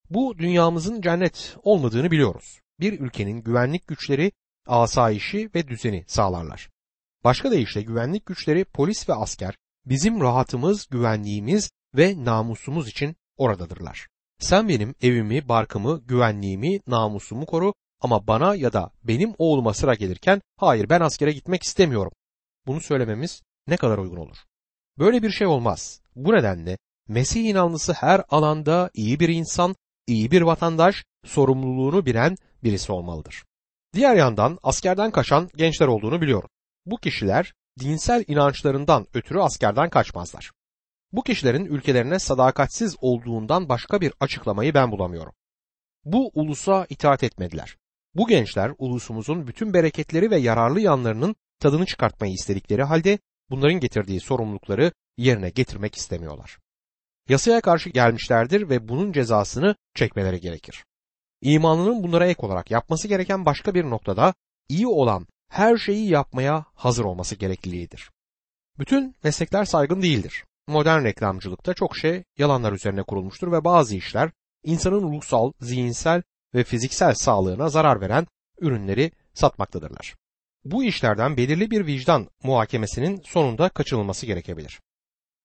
Bu 0.09 0.37
dünyamızın 0.37 1.01
cennet 1.01 1.55
olmadığını 1.63 2.11
biliyoruz. 2.11 2.59
Bir 2.79 2.99
ülkenin 2.99 3.43
güvenlik 3.43 3.87
güçleri 3.87 4.31
asayişi 4.67 5.49
ve 5.55 5.67
düzeni 5.67 6.03
sağlarlar. 6.07 6.69
Başka 7.23 7.51
deyişle 7.51 7.81
güvenlik 7.81 8.25
güçleri 8.25 8.65
polis 8.65 9.09
ve 9.09 9.13
asker 9.13 9.55
bizim 9.85 10.21
rahatımız, 10.21 10.87
güvenliğimiz 10.87 11.71
ve 11.95 12.25
namusumuz 12.25 12.89
için 12.89 13.15
oradadırlar. 13.37 14.07
Sen 14.39 14.69
benim 14.69 14.95
evimi, 15.01 15.49
barkımı, 15.49 16.01
güvenliğimi, 16.05 16.79
namusumu 16.87 17.45
koru 17.45 17.73
ama 18.01 18.27
bana 18.27 18.55
ya 18.55 18.73
da 18.73 18.91
benim 19.03 19.33
oğluma 19.37 19.73
sıra 19.73 19.95
gelirken 19.95 20.41
hayır 20.57 20.89
ben 20.89 21.01
askere 21.01 21.31
gitmek 21.31 21.63
istemiyorum. 21.63 22.11
Bunu 22.67 22.81
söylememiz 22.81 23.41
ne 23.67 23.77
kadar 23.77 23.97
uygun 23.97 24.17
olur? 24.17 24.37
Böyle 24.99 25.23
bir 25.23 25.29
şey 25.29 25.47
olmaz. 25.47 26.01
Bu 26.15 26.33
nedenle 26.33 26.77
Mesih 27.07 27.45
inanlısı 27.45 27.93
her 27.93 28.23
alanda 28.29 28.89
iyi 28.93 29.19
bir 29.19 29.29
insan, 29.29 29.75
iyi 30.07 30.31
bir 30.31 30.41
vatandaş, 30.41 31.03
sorumluluğunu 31.25 32.05
bilen 32.05 32.35
birisi 32.63 32.91
olmalıdır. 32.91 33.45
Diğer 33.93 34.15
yandan 34.15 34.59
askerden 34.63 35.11
kaçan 35.11 35.49
gençler 35.55 35.87
olduğunu 35.87 36.21
biliyorum. 36.21 36.49
Bu 36.85 36.97
kişiler 36.97 37.53
dinsel 37.79 38.23
inançlarından 38.27 39.07
ötürü 39.13 39.39
askerden 39.39 39.89
kaçmazlar. 39.89 40.51
Bu 41.11 41.23
kişilerin 41.23 41.65
ülkelerine 41.65 42.19
sadakatsiz 42.19 42.95
olduğundan 43.01 43.69
başka 43.69 44.01
bir 44.01 44.13
açıklamayı 44.19 44.73
ben 44.73 44.91
bulamıyorum. 44.91 45.33
Bu 46.05 46.31
ulusa 46.33 46.85
itaat 46.89 47.23
etmediler. 47.23 47.77
Bu 48.15 48.27
gençler 48.27 48.71
ulusumuzun 48.77 49.47
bütün 49.47 49.73
bereketleri 49.73 50.31
ve 50.31 50.37
yararlı 50.37 50.81
yanlarının 50.81 51.35
tadını 51.59 51.85
çıkartmayı 51.85 52.33
istedikleri 52.33 52.83
halde 52.83 53.19
bunların 53.49 53.79
getirdiği 53.79 54.19
sorumlulukları 54.19 54.91
yerine 55.17 55.49
getirmek 55.49 55.95
istemiyorlar. 55.95 56.57
Yasaya 57.29 57.61
karşı 57.61 57.89
gelmişlerdir 57.89 58.69
ve 58.69 58.87
bunun 58.87 59.11
cezasını 59.11 59.75
çekmeleri 59.95 60.39
gerekir. 60.39 60.85
İmanının 61.41 62.03
bunlara 62.03 62.27
ek 62.27 62.45
olarak 62.45 62.71
yapması 62.71 63.07
gereken 63.07 63.45
başka 63.45 63.73
bir 63.73 63.83
noktada 63.83 64.33
iyi 64.69 64.87
olan 64.87 65.27
her 65.49 65.77
şeyi 65.77 66.09
yapmaya 66.09 66.65
hazır 66.73 67.05
olması 67.05 67.35
gerekliliğidir. 67.35 68.11
Bütün 68.79 69.15
meslekler 69.23 69.65
saygın 69.65 70.01
değildir. 70.01 70.43
Modern 70.69 71.03
reklamcılıkta 71.03 71.73
çok 71.73 71.97
şey 71.97 72.23
yalanlar 72.37 72.73
üzerine 72.73 73.03
kurulmuştur 73.03 73.51
ve 73.51 73.63
bazı 73.63 73.95
işler 73.95 74.31
insanın 74.63 75.13
ruhsal, 75.13 75.51
zihinsel 75.61 76.21
ve 76.55 76.63
fiziksel 76.63 77.13
sağlığına 77.13 77.69
zarar 77.69 78.01
veren 78.01 78.27
ürünleri 78.61 79.11
satmaktadırlar. 79.33 80.15
Bu 80.65 80.83
işlerden 80.83 81.37
belirli 81.37 81.71
bir 81.71 81.85
vicdan 81.85 82.29
muhakemesinin 82.43 83.21
sonunda 83.25 83.69
kaçınılması 83.69 84.25
gerekebilir. 84.25 84.79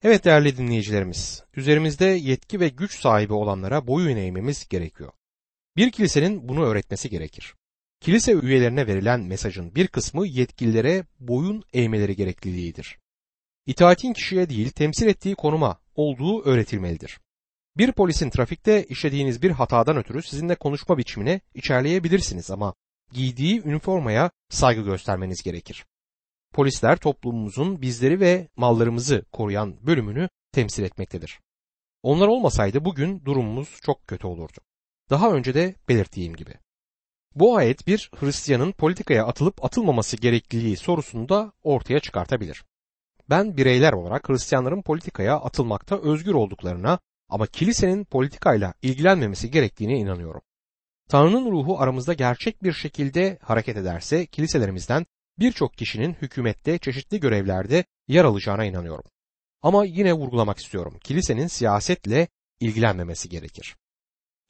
Evet 0.02 0.24
değerli 0.24 0.56
dinleyicilerimiz, 0.56 1.44
üzerimizde 1.56 2.04
yetki 2.04 2.60
ve 2.60 2.68
güç 2.68 3.00
sahibi 3.00 3.32
olanlara 3.32 3.86
boyun 3.86 4.16
eğmemiz 4.16 4.68
gerekiyor. 4.68 5.12
Bir 5.76 5.90
kilisenin 5.90 6.48
bunu 6.48 6.64
öğretmesi 6.64 7.10
gerekir. 7.10 7.54
Kilise 8.00 8.32
üyelerine 8.32 8.86
verilen 8.86 9.20
mesajın 9.20 9.74
bir 9.74 9.86
kısmı 9.86 10.26
yetkililere 10.26 11.04
boyun 11.20 11.64
eğmeleri 11.72 12.16
gerekliliğidir. 12.16 12.98
İtaatin 13.66 14.12
kişiye 14.12 14.48
değil 14.48 14.70
temsil 14.70 15.06
ettiği 15.06 15.34
konuma 15.34 15.78
olduğu 15.94 16.42
öğretilmelidir. 16.44 17.20
Bir 17.76 17.92
polisin 17.92 18.30
trafikte 18.30 18.84
işlediğiniz 18.84 19.42
bir 19.42 19.50
hatadan 19.50 19.96
ötürü 19.96 20.22
sizinle 20.22 20.54
konuşma 20.54 20.98
biçimine 20.98 21.40
içerleyebilirsiniz 21.54 22.50
ama 22.50 22.74
giydiği 23.12 23.62
üniformaya 23.62 24.30
saygı 24.50 24.82
göstermeniz 24.82 25.42
gerekir. 25.42 25.84
Polisler 26.52 26.96
toplumumuzun 26.96 27.82
bizleri 27.82 28.20
ve 28.20 28.48
mallarımızı 28.56 29.24
koruyan 29.32 29.86
bölümünü 29.86 30.28
temsil 30.52 30.82
etmektedir. 30.82 31.40
Onlar 32.02 32.28
olmasaydı 32.28 32.84
bugün 32.84 33.24
durumumuz 33.24 33.68
çok 33.82 34.08
kötü 34.08 34.26
olurdu. 34.26 34.58
Daha 35.10 35.30
önce 35.30 35.54
de 35.54 35.74
belirttiğim 35.88 36.36
gibi. 36.36 36.54
Bu 37.34 37.56
ayet 37.56 37.86
bir 37.86 38.10
Hristiyanın 38.16 38.72
politikaya 38.72 39.26
atılıp 39.26 39.64
atılmaması 39.64 40.16
gerekliliği 40.16 40.76
sorusunu 40.76 41.28
da 41.28 41.52
ortaya 41.62 42.00
çıkartabilir. 42.00 42.64
Ben 43.30 43.56
bireyler 43.56 43.92
olarak 43.92 44.28
Hristiyanların 44.28 44.82
politikaya 44.82 45.36
atılmakta 45.40 46.00
özgür 46.00 46.34
olduklarına 46.34 46.98
ama 47.28 47.46
kilisenin 47.46 48.04
politikayla 48.04 48.74
ilgilenmemesi 48.82 49.50
gerektiğine 49.50 49.98
inanıyorum. 49.98 50.42
Tanrı'nın 51.08 51.50
ruhu 51.52 51.80
aramızda 51.80 52.12
gerçek 52.12 52.62
bir 52.62 52.72
şekilde 52.72 53.38
hareket 53.42 53.76
ederse 53.76 54.26
kiliselerimizden 54.26 55.06
birçok 55.38 55.74
kişinin 55.74 56.14
hükümette 56.14 56.78
çeşitli 56.78 57.20
görevlerde 57.20 57.84
yer 58.08 58.24
alacağına 58.24 58.64
inanıyorum. 58.64 59.04
Ama 59.62 59.84
yine 59.84 60.12
vurgulamak 60.12 60.58
istiyorum. 60.58 60.98
Kilisenin 61.04 61.46
siyasetle 61.46 62.28
ilgilenmemesi 62.60 63.28
gerekir. 63.28 63.76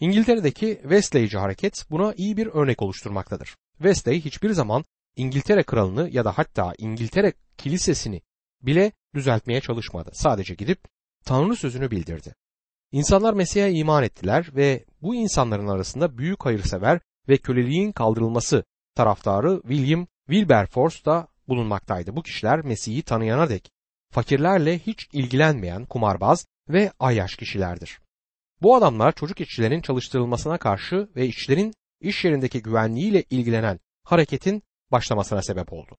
İngiltere'deki 0.00 0.78
Wesleyci 0.82 1.38
hareket 1.38 1.84
buna 1.90 2.14
iyi 2.16 2.36
bir 2.36 2.46
örnek 2.46 2.82
oluşturmaktadır. 2.82 3.56
Wesley 3.78 4.20
hiçbir 4.20 4.50
zaman 4.50 4.84
İngiltere 5.16 5.62
kralını 5.62 6.08
ya 6.10 6.24
da 6.24 6.32
hatta 6.38 6.72
İngiltere 6.78 7.32
kilisesini 7.58 8.20
bile 8.66 8.92
düzeltmeye 9.14 9.60
çalışmadı. 9.60 10.10
Sadece 10.14 10.54
gidip 10.54 10.78
Tanrı 11.24 11.56
sözünü 11.56 11.90
bildirdi. 11.90 12.34
İnsanlar 12.92 13.34
Mesih'e 13.34 13.72
iman 13.72 14.02
ettiler 14.02 14.50
ve 14.56 14.84
bu 15.02 15.14
insanların 15.14 15.68
arasında 15.68 16.18
büyük 16.18 16.44
hayırsever 16.44 17.00
ve 17.28 17.36
köleliğin 17.36 17.92
kaldırılması 17.92 18.64
taraftarı 18.94 19.62
William 19.62 20.06
Wilberforce 20.26 21.04
da 21.04 21.28
bulunmaktaydı. 21.48 22.16
Bu 22.16 22.22
kişiler 22.22 22.64
Mesih'i 22.64 23.02
tanıyana 23.02 23.48
dek 23.48 23.70
fakirlerle 24.10 24.78
hiç 24.78 25.08
ilgilenmeyen 25.12 25.84
kumarbaz 25.84 26.46
ve 26.68 26.92
ayyaş 26.98 27.36
kişilerdir. 27.36 28.00
Bu 28.62 28.76
adamlar 28.76 29.12
çocuk 29.12 29.40
işçilerin 29.40 29.80
çalıştırılmasına 29.80 30.58
karşı 30.58 31.08
ve 31.16 31.26
işçilerin 31.26 31.74
iş 32.00 32.24
yerindeki 32.24 32.62
güvenliğiyle 32.62 33.22
ilgilenen 33.30 33.80
hareketin 34.04 34.62
başlamasına 34.92 35.42
sebep 35.42 35.72
oldu. 35.72 35.96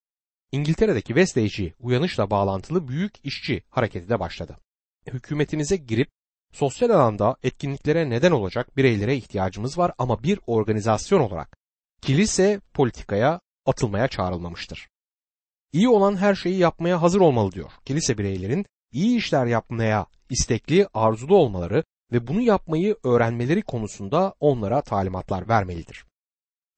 İngiltere'deki 0.51 1.07
Wesleyci 1.07 1.73
uyanışla 1.79 2.29
bağlantılı 2.29 2.87
büyük 2.87 3.13
işçi 3.23 3.63
hareketi 3.69 4.09
de 4.09 4.19
başladı. 4.19 4.57
Hükümetinize 5.07 5.75
girip 5.75 6.09
sosyal 6.53 6.89
alanda 6.89 7.35
etkinliklere 7.43 8.09
neden 8.09 8.31
olacak 8.31 8.77
bireylere 8.77 9.15
ihtiyacımız 9.15 9.77
var 9.77 9.91
ama 9.97 10.23
bir 10.23 10.39
organizasyon 10.47 11.19
olarak 11.19 11.57
kilise 12.01 12.61
politikaya 12.73 13.39
atılmaya 13.65 14.07
çağrılmamıştır. 14.07 14.89
İyi 15.73 15.89
olan 15.89 16.15
her 16.17 16.35
şeyi 16.35 16.57
yapmaya 16.57 17.01
hazır 17.01 17.19
olmalı 17.19 17.51
diyor. 17.51 17.71
Kilise 17.85 18.17
bireylerin 18.17 18.65
iyi 18.91 19.17
işler 19.17 19.45
yapmaya 19.45 20.05
istekli, 20.29 20.87
arzulu 20.93 21.35
olmaları 21.37 21.83
ve 22.11 22.27
bunu 22.27 22.41
yapmayı 22.41 22.95
öğrenmeleri 23.03 23.61
konusunda 23.61 24.33
onlara 24.39 24.81
talimatlar 24.81 25.49
vermelidir. 25.49 26.05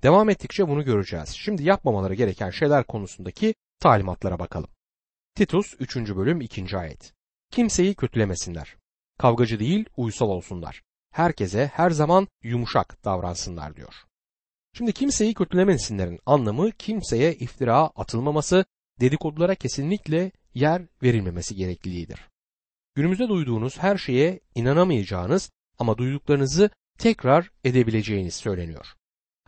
Devam 0.04 0.30
ettikçe 0.30 0.68
bunu 0.68 0.86
göreceğiz. 0.86 1.30
Şimdi 1.30 1.64
yapmamaları 1.64 2.14
gereken 2.14 2.50
şeyler 2.50 2.84
konusundaki 2.84 3.56
talimatlara 3.80 4.40
bakalım. 4.40 4.70
Titus 5.36 5.76
3. 5.80 5.96
bölüm 5.96 6.42
2. 6.42 6.78
ayet. 6.78 7.14
Kimseyi 7.52 7.96
kötülemesinler. 7.96 8.76
Kavgacı 9.20 9.60
değil, 9.60 9.86
uysal 9.98 10.30
olsunlar. 10.30 10.82
Herkese 11.12 11.68
her 11.74 11.90
zaman 11.90 12.28
yumuşak 12.44 13.06
davransınlar 13.06 13.76
diyor. 13.76 13.94
Şimdi 14.74 14.94
kimseyi 14.94 15.34
kötülemesinlerin 15.34 16.20
anlamı 16.26 16.72
kimseye 16.72 17.34
iftira 17.34 17.78
atılmaması, 17.78 18.66
dedikodulara 19.00 19.56
kesinlikle 19.56 20.32
yer 20.54 20.82
verilmemesi 21.04 21.56
gerekliliğidir. 21.56 22.30
Günümüzde 22.96 23.28
duyduğunuz 23.28 23.78
her 23.78 23.98
şeye 23.98 24.40
inanamayacağınız 24.56 25.52
ama 25.80 25.98
duyduklarınızı 25.98 26.70
tekrar 26.98 27.52
edebileceğiniz 27.64 28.36
söyleniyor. 28.36 28.97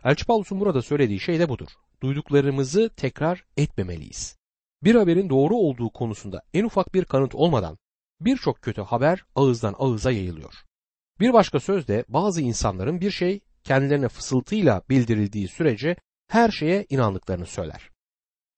Elçi 0.04 0.26
Paulus'un 0.26 0.60
burada 0.60 0.82
söylediği 0.82 1.20
şey 1.20 1.38
de 1.38 1.48
budur. 1.48 1.68
Duyduklarımızı 2.02 2.90
tekrar 2.96 3.44
etmemeliyiz. 3.56 4.36
Bir 4.84 4.94
haberin 4.94 5.30
doğru 5.30 5.56
olduğu 5.56 5.90
konusunda 5.90 6.42
en 6.54 6.64
ufak 6.64 6.94
bir 6.94 7.04
kanıt 7.04 7.34
olmadan 7.34 7.78
birçok 8.20 8.62
kötü 8.62 8.82
haber 8.82 9.24
ağızdan 9.34 9.74
ağıza 9.78 10.10
yayılıyor. 10.10 10.54
Bir 11.20 11.32
başka 11.32 11.60
sözle 11.60 12.04
bazı 12.08 12.40
insanların 12.40 13.00
bir 13.00 13.10
şey 13.10 13.40
kendilerine 13.64 14.08
fısıltıyla 14.08 14.82
bildirildiği 14.90 15.48
sürece 15.48 15.96
her 16.28 16.50
şeye 16.50 16.86
inandıklarını 16.88 17.46
söyler. 17.46 17.90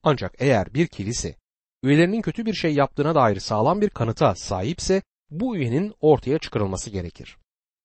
Ancak 0.02 0.34
eğer 0.38 0.74
bir 0.74 0.86
kilise 0.86 1.36
üyelerinin 1.82 2.22
kötü 2.22 2.46
bir 2.46 2.54
şey 2.54 2.74
yaptığına 2.74 3.14
dair 3.14 3.40
sağlam 3.40 3.80
bir 3.80 3.90
kanıta 3.90 4.34
sahipse 4.34 5.02
bu 5.30 5.56
üyenin 5.56 5.94
ortaya 6.00 6.38
çıkarılması 6.38 6.90
gerekir. 6.90 7.36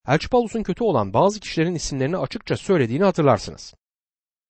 Elçi 0.07 0.29
Paulus'un 0.29 0.63
kötü 0.63 0.83
olan 0.83 1.13
bazı 1.13 1.39
kişilerin 1.39 1.75
isimlerini 1.75 2.17
açıkça 2.17 2.57
söylediğini 2.57 3.03
hatırlarsınız. 3.03 3.73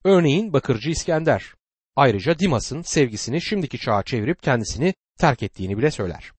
Örneğin 0.04 0.54
Bakırcı 0.54 0.90
İskender. 0.90 1.54
Ayrıca 1.96 2.40
Dimas'ın 2.40 2.82
sevgisini 2.82 3.42
şimdiki 3.42 3.80
çağa 3.80 4.04
çevirip 4.04 4.44
kendisini 4.44 4.94
terk 5.20 5.44
ettiğini 5.44 5.78
bile 5.78 5.92
söyler. 5.92 6.32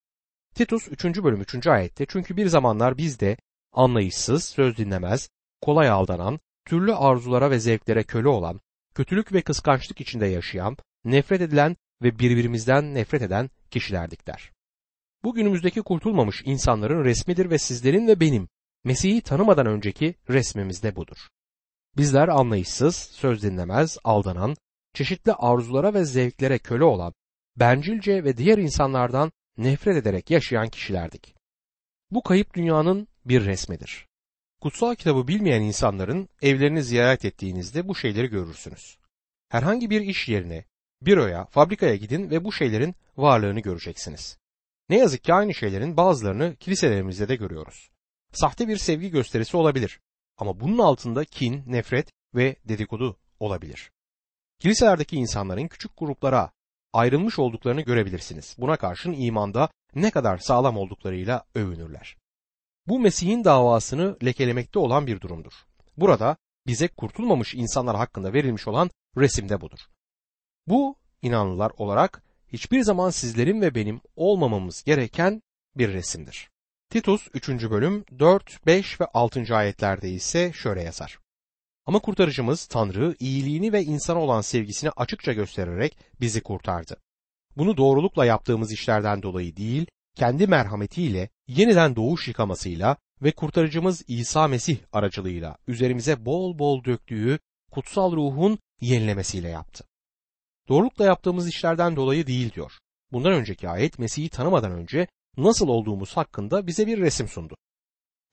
Titus 0.54 0.88
3. 0.88 1.04
bölüm 1.04 1.40
3. 1.40 1.66
ayette 1.66 2.06
çünkü 2.08 2.36
bir 2.36 2.46
zamanlar 2.46 2.98
biz 2.98 3.20
de 3.20 3.36
anlayışsız, 3.72 4.44
söz 4.44 4.76
dinlemez, 4.76 5.28
kolay 5.60 5.88
aldanan, 5.88 6.40
türlü 6.64 6.94
arzulara 6.94 7.50
ve 7.50 7.58
zevklere 7.58 8.02
köle 8.02 8.28
olan, 8.28 8.60
kötülük 8.94 9.32
ve 9.32 9.42
kıskançlık 9.42 10.00
içinde 10.00 10.26
yaşayan, 10.26 10.76
nefret 11.04 11.40
edilen 11.40 11.76
ve 12.02 12.18
birbirimizden 12.18 12.94
nefret 12.94 13.22
eden 13.22 13.50
kişilerdik 13.70 14.26
der. 14.26 14.52
Bu 15.24 15.34
günümüzdeki 15.34 15.82
kurtulmamış 15.82 16.42
insanların 16.44 17.04
resmidir 17.04 17.50
ve 17.50 17.58
sizlerin 17.58 18.08
ve 18.08 18.20
benim 18.20 18.48
Mesih'i 18.84 19.20
tanımadan 19.20 19.66
önceki 19.66 20.14
resmimiz 20.30 20.82
de 20.82 20.96
budur. 20.96 21.16
Bizler 21.96 22.28
anlayışsız, 22.28 22.96
söz 22.96 23.42
dinlemez, 23.42 23.98
aldanan, 24.04 24.56
çeşitli 24.94 25.32
arzulara 25.32 25.94
ve 25.94 26.04
zevklere 26.04 26.58
köle 26.58 26.84
olan, 26.84 27.12
bencilce 27.56 28.24
ve 28.24 28.36
diğer 28.36 28.58
insanlardan 28.58 29.32
nefret 29.56 29.96
ederek 29.96 30.30
yaşayan 30.30 30.68
kişilerdik. 30.68 31.34
Bu 32.10 32.22
kayıp 32.22 32.54
dünyanın 32.54 33.08
bir 33.24 33.44
resmidir. 33.44 34.06
Kutsal 34.60 34.94
kitabı 34.94 35.28
bilmeyen 35.28 35.62
insanların 35.62 36.28
evlerini 36.42 36.82
ziyaret 36.82 37.24
ettiğinizde 37.24 37.88
bu 37.88 37.94
şeyleri 37.94 38.26
görürsünüz. 38.26 38.98
Herhangi 39.48 39.90
bir 39.90 40.00
iş 40.00 40.28
yerine, 40.28 40.64
büroya, 41.02 41.44
fabrikaya 41.44 41.96
gidin 41.96 42.30
ve 42.30 42.44
bu 42.44 42.52
şeylerin 42.52 42.94
varlığını 43.16 43.60
göreceksiniz. 43.60 44.38
Ne 44.88 44.98
yazık 44.98 45.24
ki 45.24 45.34
aynı 45.34 45.54
şeylerin 45.54 45.96
bazılarını 45.96 46.56
kiliselerimizde 46.56 47.28
de 47.28 47.36
görüyoruz. 47.36 47.90
Sahte 48.40 48.68
bir 48.68 48.76
sevgi 48.76 49.10
gösterisi 49.10 49.56
olabilir 49.56 50.00
ama 50.36 50.60
bunun 50.60 50.78
altında 50.78 51.24
kin, 51.24 51.62
nefret 51.66 52.08
ve 52.34 52.56
dedikodu 52.64 53.16
olabilir. 53.40 53.90
Kiliselerdeki 54.58 55.16
insanların 55.16 55.68
küçük 55.68 55.96
gruplara 55.96 56.50
ayrılmış 56.92 57.38
olduklarını 57.38 57.80
görebilirsiniz. 57.80 58.56
Buna 58.58 58.76
karşın 58.76 59.12
imanda 59.12 59.68
ne 59.94 60.10
kadar 60.10 60.38
sağlam 60.38 60.76
olduklarıyla 60.76 61.44
övünürler. 61.54 62.16
Bu 62.86 63.00
Mesih'in 63.00 63.44
davasını 63.44 64.16
lekelemekte 64.24 64.78
olan 64.78 65.06
bir 65.06 65.20
durumdur. 65.20 65.52
Burada 65.96 66.36
bize 66.66 66.88
kurtulmamış 66.88 67.54
insanlar 67.54 67.96
hakkında 67.96 68.32
verilmiş 68.32 68.68
olan 68.68 68.90
resimde 69.16 69.60
budur. 69.60 69.80
Bu 70.66 70.96
inanlılar 71.22 71.72
olarak 71.76 72.22
hiçbir 72.52 72.82
zaman 72.82 73.10
sizlerin 73.10 73.60
ve 73.60 73.74
benim 73.74 74.00
olmamamız 74.16 74.82
gereken 74.82 75.42
bir 75.76 75.92
resimdir. 75.92 76.50
Titus 76.90 77.28
3. 77.34 77.48
bölüm 77.48 78.04
4, 78.18 78.66
5 78.66 79.00
ve 79.00 79.04
6. 79.14 79.56
ayetlerde 79.56 80.10
ise 80.10 80.52
şöyle 80.52 80.82
yazar. 80.82 81.18
Ama 81.86 81.98
kurtarıcımız 81.98 82.66
Tanrı 82.66 83.16
iyiliğini 83.20 83.72
ve 83.72 83.82
insana 83.82 84.18
olan 84.18 84.40
sevgisini 84.40 84.90
açıkça 84.96 85.32
göstererek 85.32 85.98
bizi 86.20 86.40
kurtardı. 86.40 86.96
Bunu 87.56 87.76
doğrulukla 87.76 88.24
yaptığımız 88.24 88.72
işlerden 88.72 89.22
dolayı 89.22 89.56
değil, 89.56 89.86
kendi 90.14 90.46
merhametiyle, 90.46 91.28
yeniden 91.48 91.96
doğuş 91.96 92.28
yıkamasıyla 92.28 92.96
ve 93.22 93.32
kurtarıcımız 93.32 94.04
İsa 94.08 94.48
Mesih 94.48 94.78
aracılığıyla 94.92 95.56
üzerimize 95.66 96.24
bol 96.24 96.58
bol 96.58 96.84
döktüğü 96.84 97.38
kutsal 97.70 98.12
ruhun 98.12 98.58
yenilemesiyle 98.80 99.48
yaptı. 99.48 99.84
Doğrulukla 100.68 101.04
yaptığımız 101.04 101.48
işlerden 101.48 101.96
dolayı 101.96 102.26
değil 102.26 102.52
diyor. 102.52 102.72
Bundan 103.12 103.32
önceki 103.32 103.68
ayet 103.68 103.98
Mesih'i 103.98 104.28
tanımadan 104.28 104.72
önce 104.72 105.06
nasıl 105.36 105.68
olduğumuz 105.68 106.16
hakkında 106.16 106.66
bize 106.66 106.86
bir 106.86 106.98
resim 106.98 107.28
sundu. 107.28 107.56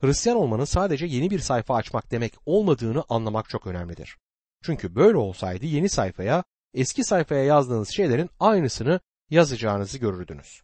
Hristiyan 0.00 0.38
olmanın 0.38 0.64
sadece 0.64 1.06
yeni 1.06 1.30
bir 1.30 1.38
sayfa 1.38 1.74
açmak 1.74 2.10
demek 2.10 2.34
olmadığını 2.46 3.04
anlamak 3.08 3.48
çok 3.48 3.66
önemlidir. 3.66 4.16
Çünkü 4.62 4.94
böyle 4.94 5.16
olsaydı 5.16 5.66
yeni 5.66 5.88
sayfaya, 5.88 6.44
eski 6.74 7.04
sayfaya 7.04 7.44
yazdığınız 7.44 7.88
şeylerin 7.88 8.30
aynısını 8.40 9.00
yazacağınızı 9.30 9.98
görürdünüz. 9.98 10.62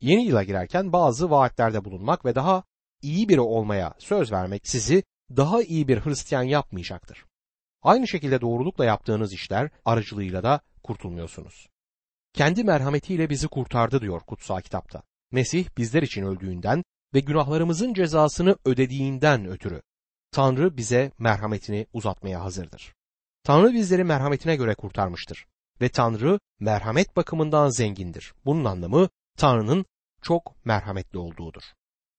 Yeni 0.00 0.26
yıla 0.26 0.42
girerken 0.42 0.92
bazı 0.92 1.30
vaatlerde 1.30 1.84
bulunmak 1.84 2.24
ve 2.24 2.34
daha 2.34 2.64
iyi 3.02 3.28
biri 3.28 3.40
olmaya 3.40 3.94
söz 3.98 4.32
vermek 4.32 4.68
sizi 4.68 5.02
daha 5.36 5.62
iyi 5.62 5.88
bir 5.88 6.00
Hristiyan 6.00 6.42
yapmayacaktır. 6.42 7.24
Aynı 7.82 8.08
şekilde 8.08 8.40
doğrulukla 8.40 8.84
yaptığınız 8.84 9.32
işler 9.32 9.70
aracılığıyla 9.84 10.42
da 10.42 10.60
kurtulmuyorsunuz. 10.82 11.68
Kendi 12.32 12.64
merhametiyle 12.64 13.30
bizi 13.30 13.48
kurtardı 13.48 14.00
diyor 14.00 14.20
kutsal 14.20 14.60
kitapta. 14.60 15.02
Mesih 15.32 15.68
bizler 15.76 16.02
için 16.02 16.22
öldüğünden 16.22 16.84
ve 17.14 17.20
günahlarımızın 17.20 17.94
cezasını 17.94 18.56
ödediğinden 18.64 19.46
ötürü 19.46 19.82
Tanrı 20.32 20.76
bize 20.76 21.12
merhametini 21.18 21.86
uzatmaya 21.92 22.44
hazırdır. 22.44 22.94
Tanrı 23.44 23.72
bizleri 23.72 24.04
merhametine 24.04 24.56
göre 24.56 24.74
kurtarmıştır 24.74 25.46
ve 25.80 25.88
Tanrı 25.88 26.40
merhamet 26.60 27.16
bakımından 27.16 27.68
zengindir. 27.68 28.34
Bunun 28.44 28.64
anlamı 28.64 29.08
Tanrı'nın 29.38 29.86
çok 30.22 30.66
merhametli 30.66 31.18
olduğudur. 31.18 31.62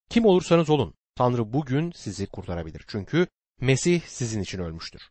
Kim 0.09 0.25
olursanız 0.25 0.69
olun 0.69 0.93
Tanrı 1.15 1.53
bugün 1.53 1.91
sizi 1.91 2.27
kurtarabilir. 2.27 2.85
Çünkü 2.87 3.27
Mesih 3.61 4.01
sizin 4.01 4.41
için 4.41 4.59
ölmüştür. 4.59 5.09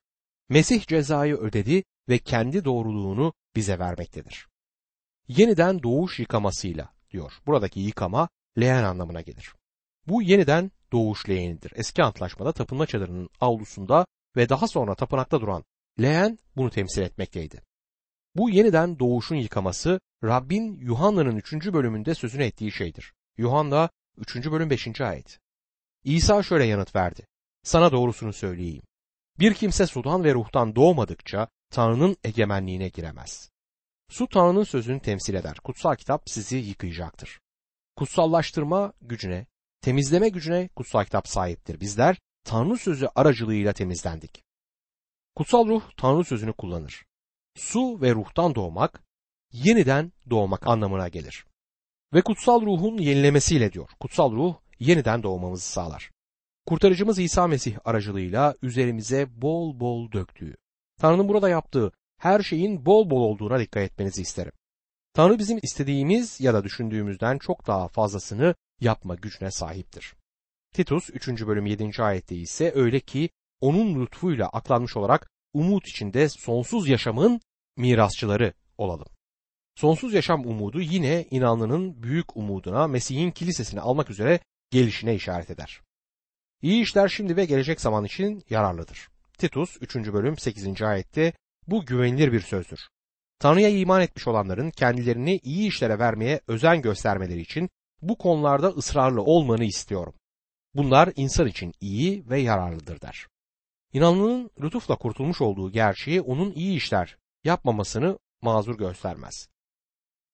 Mesih 0.49 0.87
cezayı 0.87 1.37
ödedi 1.37 1.85
ve 2.09 2.19
kendi 2.19 2.65
doğruluğunu 2.65 3.33
bize 3.57 3.79
vermektedir. 3.79 4.49
Yeniden 5.29 5.83
doğuş 5.83 6.19
yıkamasıyla 6.19 6.93
diyor. 7.11 7.33
Buradaki 7.47 7.81
yıkama 7.81 8.29
leğen 8.59 8.85
anlamına 8.85 9.21
gelir. 9.21 9.55
Bu 10.07 10.23
yeniden 10.23 10.71
doğuş 10.93 11.29
leğenidir. 11.29 11.73
Eski 11.77 12.03
antlaşmada 12.03 12.53
tapınma 12.53 12.87
çadırının 12.87 13.29
avlusunda 13.41 14.07
ve 14.37 14.49
daha 14.49 14.69
sonra 14.69 14.95
tapınakta 14.95 15.41
duran 15.41 15.65
leğen 16.01 16.39
bunu 16.57 16.71
temsil 16.71 17.03
etmekteydi. 17.03 17.63
Bu 18.37 18.51
yeniden 18.51 18.99
doğuşun 18.99 19.37
yıkaması 19.37 20.01
Rabbin 20.25 20.77
Yuhanna'nın 20.77 21.37
3. 21.37 21.53
bölümünde 21.53 22.15
sözünü 22.15 22.45
ettiği 22.45 22.73
şeydir. 22.73 23.13
Yuhanna 23.37 23.91
3. 24.19 24.37
bölüm 24.37 24.71
5. 24.71 25.01
ayet. 25.01 25.39
İsa 26.05 26.43
şöyle 26.43 26.65
yanıt 26.65 26.97
verdi. 26.97 27.27
Sana 27.63 27.93
doğrusunu 27.93 28.33
söyleyeyim. 28.33 28.83
Bir 29.39 29.55
kimse 29.55 29.87
sudan 29.87 30.25
ve 30.25 30.35
ruhtan 30.35 30.77
doğmadıkça 30.77 31.49
Tanrı'nın 31.71 32.17
egemenliğine 32.25 32.89
giremez. 32.89 33.50
Su 34.11 34.29
Tanrı'nın 34.29 34.65
sözünü 34.65 35.01
temsil 35.01 35.35
eder. 35.35 35.57
Kutsal 35.65 35.95
kitap 35.95 36.23
sizi 36.31 36.57
yıkayacaktır. 36.57 37.41
Kutsallaştırma 37.97 38.93
gücüne, 39.01 39.47
temizleme 39.81 40.29
gücüne 40.29 40.69
kutsal 40.69 41.05
kitap 41.05 41.29
sahiptir. 41.29 41.81
Bizler 41.81 42.19
Tanrı 42.45 42.79
sözü 42.79 43.09
aracılığıyla 43.15 43.73
temizlendik. 43.73 44.43
Kutsal 45.37 45.69
ruh 45.69 45.83
Tanrı 45.97 46.25
sözünü 46.25 46.53
kullanır. 46.53 47.05
Su 47.57 48.01
ve 48.01 48.15
ruhtan 48.15 48.55
doğmak, 48.55 49.03
yeniden 49.53 50.13
doğmak 50.31 50.67
anlamına 50.67 51.09
gelir. 51.09 51.47
Ve 52.15 52.23
kutsal 52.23 52.63
ruhun 52.63 52.99
yenilemesiyle 52.99 53.73
diyor. 53.73 53.89
Kutsal 54.01 54.33
ruh 54.33 54.55
yeniden 54.79 55.23
doğmamızı 55.23 55.69
sağlar. 55.69 56.11
Kurtarıcımız 56.67 57.19
İsa 57.19 57.47
Mesih 57.47 57.79
aracılığıyla 57.85 58.55
üzerimize 58.63 59.43
bol 59.43 59.81
bol 59.81 60.13
döktüğü, 60.13 60.57
Tanrı'nın 61.01 61.29
burada 61.29 61.49
yaptığı 61.49 61.93
her 62.21 62.43
şeyin 62.43 62.87
bol 62.87 63.11
bol 63.11 63.21
olduğuna 63.21 63.61
dikkat 63.61 63.83
etmenizi 63.83 64.23
isterim. 64.23 64.53
Tanrı 65.15 65.39
bizim 65.39 65.59
istediğimiz 65.63 66.41
ya 66.41 66.55
da 66.55 66.65
düşündüğümüzden 66.65 67.39
çok 67.39 67.67
daha 67.67 67.89
fazlasını 67.89 68.55
yapma 68.81 69.15
gücüne 69.15 69.51
sahiptir. 69.51 70.15
Titus 70.75 71.11
3. 71.11 71.29
bölüm 71.29 71.67
7. 71.67 72.03
ayette 72.03 72.37
ise 72.37 72.73
öyle 72.75 73.01
ki 73.01 73.31
onun 73.61 74.03
lütfuyla 74.03 74.49
aklanmış 74.49 74.97
olarak 74.97 75.31
umut 75.53 75.89
içinde 75.89 76.29
sonsuz 76.29 76.89
yaşamın 76.89 77.41
mirasçıları 77.77 78.53
olalım. 78.79 79.09
Sonsuz 79.75 80.15
yaşam 80.15 80.47
umudu 80.47 80.81
yine 80.81 81.27
inanlının 81.31 82.03
büyük 82.03 82.37
umuduna 82.37 82.87
Mesih'in 82.87 83.31
kilisesini 83.31 83.81
almak 83.81 84.11
üzere 84.11 84.41
gelişine 84.71 85.15
işaret 85.15 85.51
eder. 85.51 85.81
İyi 86.63 86.83
işler 86.83 87.09
şimdi 87.09 87.37
ve 87.37 87.45
gelecek 87.45 87.81
zaman 87.81 88.05
için 88.05 88.43
yararlıdır. 88.51 89.09
Titus 89.39 89.77
3. 89.81 89.97
bölüm 89.97 90.39
8. 90.39 90.83
ayette 90.83 91.33
bu 91.67 91.87
güvenilir 91.87 92.33
bir 92.33 92.41
sözdür. 92.41 92.89
Tanrı'ya 93.39 93.69
iman 93.69 94.01
etmiş 94.01 94.29
olanların 94.29 94.71
kendilerini 94.71 95.41
iyi 95.43 95.69
işlere 95.69 95.99
vermeye 95.99 96.41
özen 96.47 96.83
göstermeleri 96.83 97.41
için 97.41 97.71
bu 98.03 98.19
konularda 98.19 98.69
ısrarlı 98.69 99.23
olmanı 99.23 99.65
istiyorum. 99.65 100.15
Bunlar 100.75 101.13
insan 101.17 101.47
için 101.47 101.75
iyi 101.81 102.31
ve 102.31 102.41
yararlıdır 102.41 103.01
der. 103.01 103.27
İnanlının 103.93 104.51
lütufla 104.61 104.97
kurtulmuş 104.97 105.41
olduğu 105.41 105.73
gerçeği 105.73 106.21
onun 106.21 106.53
iyi 106.53 106.77
işler 106.77 107.17
yapmamasını 107.45 108.19
mazur 108.43 108.79
göstermez. 108.79 109.49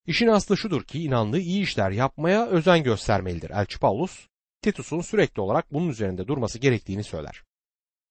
İşin 0.05 0.27
aslı 0.27 0.57
şudur 0.57 0.83
ki 0.83 1.03
inanlı 1.03 1.39
iyi 1.39 1.63
işler 1.63 1.91
yapmaya 1.91 2.47
özen 2.47 2.83
göstermelidir. 2.83 3.49
Elçi 3.49 3.79
Paulus 3.79 4.27
Titus'un 4.61 5.01
sürekli 5.01 5.41
olarak 5.41 5.73
bunun 5.73 5.89
üzerinde 5.89 6.27
durması 6.27 6.59
gerektiğini 6.59 7.03
söyler. 7.03 7.43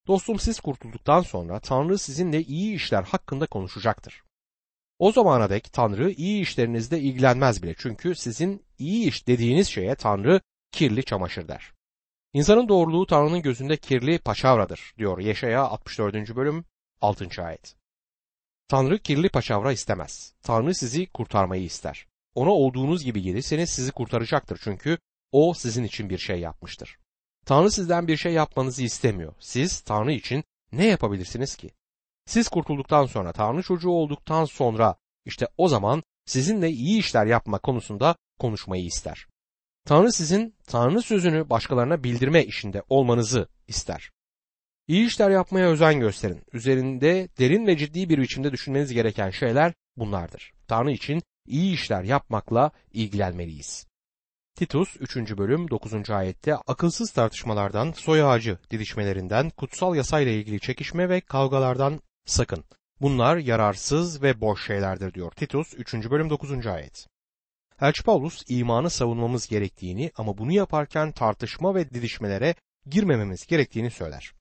Dostum 0.07 0.38
siz 0.38 0.61
kurtulduktan 0.61 1.21
sonra 1.21 1.61
Tanrı 1.61 1.99
sizinle 1.99 2.42
iyi 2.42 2.75
işler 2.75 3.03
hakkında 3.03 3.47
konuşacaktır. 3.47 4.23
O 4.99 5.12
zamana 5.12 5.51
dek 5.51 5.73
Tanrı 5.73 6.11
iyi 6.11 6.42
işlerinizde 6.42 7.01
ilgilenmez 7.01 7.62
bile 7.62 7.75
çünkü 7.79 8.14
sizin 8.14 8.64
iyi 8.79 9.09
iş 9.09 9.27
dediğiniz 9.27 9.69
şeye 9.69 9.95
Tanrı 9.95 10.40
kirli 10.73 11.05
çamaşır 11.05 11.49
der. 11.49 11.73
İnsanın 12.33 12.69
doğruluğu 12.69 13.07
Tanrı'nın 13.07 13.42
gözünde 13.42 13.77
kirli 13.77 14.19
paçavradır 14.19 14.95
diyor 14.99 15.19
Yeşaya 15.19 15.62
64. 15.62 16.37
bölüm 16.37 16.64
6. 17.01 17.42
ayet. 17.45 17.77
Tanrı 18.69 18.99
kirli 18.99 19.29
paçavra 19.29 19.73
istemez. 19.73 20.35
Tanrı 20.42 20.75
sizi 20.75 21.07
kurtarmayı 21.07 21.62
ister. 21.62 22.07
Ona 22.35 22.51
olduğunuz 22.51 23.05
gibi 23.05 23.23
gelirseniz 23.23 23.71
sizi 23.71 23.92
kurtaracaktır 23.92 24.61
çünkü 24.64 24.99
o 25.33 25.55
sizin 25.55 25.85
için 25.85 26.11
bir 26.11 26.19
şey 26.19 26.40
yapmıştır. 26.40 26.99
Tanrı 27.46 27.70
sizden 27.70 28.09
bir 28.09 28.16
şey 28.16 28.32
yapmanızı 28.32 28.82
istemiyor. 28.82 29.35
Siz 29.40 29.80
Tanrı 29.80 30.12
için 30.12 30.44
ne 30.72 30.87
yapabilirsiniz 30.87 31.56
ki? 31.56 31.70
Siz 32.26 32.48
kurtulduktan 32.48 33.06
sonra, 33.06 33.32
Tanrı 33.32 33.62
çocuğu 33.62 33.90
olduktan 33.90 34.44
sonra 34.44 34.94
işte 35.24 35.48
o 35.59 35.68
zaman 35.68 36.02
sizinle 36.24 36.70
iyi 36.70 36.98
işler 36.98 37.26
yapma 37.26 37.59
konusunda 37.59 38.16
konuşmayı 38.38 38.85
ister. 38.85 39.26
Tanrı 39.85 40.12
sizin 40.12 40.54
Tanrı 40.66 41.02
sözünü 41.02 41.50
başkalarına 41.50 42.04
bildirme 42.04 42.44
işinde 42.44 42.82
olmanızı 42.88 43.48
ister. 43.68 44.11
İyi 44.88 45.06
işler 45.06 45.30
yapmaya 45.30 45.68
özen 45.68 46.00
gösterin. 46.00 46.42
Üzerinde 46.52 47.28
derin 47.38 47.66
ve 47.66 47.76
ciddi 47.76 48.09
bir 48.09 48.18
biçimde 48.18 48.52
düşünmeniz 48.52 48.92
gereken 48.92 49.30
şeyler 49.30 49.72
bunlardır. 49.96 50.52
Tanrı 50.68 50.92
için 50.92 51.22
iyi 51.46 51.74
işler 51.74 52.02
yapmakla 52.02 52.70
ilgilenmeliyiz. 52.92 53.86
Titus 54.57 54.97
3. 55.01 55.16
bölüm 55.16 55.71
9. 55.71 56.11
ayette 56.11 56.55
akılsız 56.55 57.11
tartışmalardan, 57.11 57.92
soy 57.92 58.23
ağacı 58.23 58.59
didişmelerinden, 58.71 59.51
kutsal 59.51 59.97
yasayla 59.97 60.33
ilgili 60.33 60.61
çekişme 60.61 61.09
ve 61.09 61.21
kavgalardan 61.21 62.01
sakın. 62.27 62.64
Bunlar 63.01 63.37
yararsız 63.37 64.23
ve 64.23 64.40
boş 64.40 64.66
şeylerdir 64.66 65.14
diyor 65.14 65.33
Titus 65.33 65.75
3. 65.75 65.95
bölüm 65.95 66.31
9. 66.31 66.66
ayet. 66.66 67.07
Elçi 67.81 68.03
Paulus 68.03 68.42
imanı 68.49 68.90
savunmamız 68.90 69.47
gerektiğini 69.47 70.11
ama 70.16 70.38
bunu 70.38 70.53
yaparken 70.53 71.12
tartışma 71.12 71.75
ve 71.75 71.90
didişmelere 71.90 72.55
girmememiz 72.87 73.47
gerektiğini 73.47 73.90
söyler. 73.90 74.33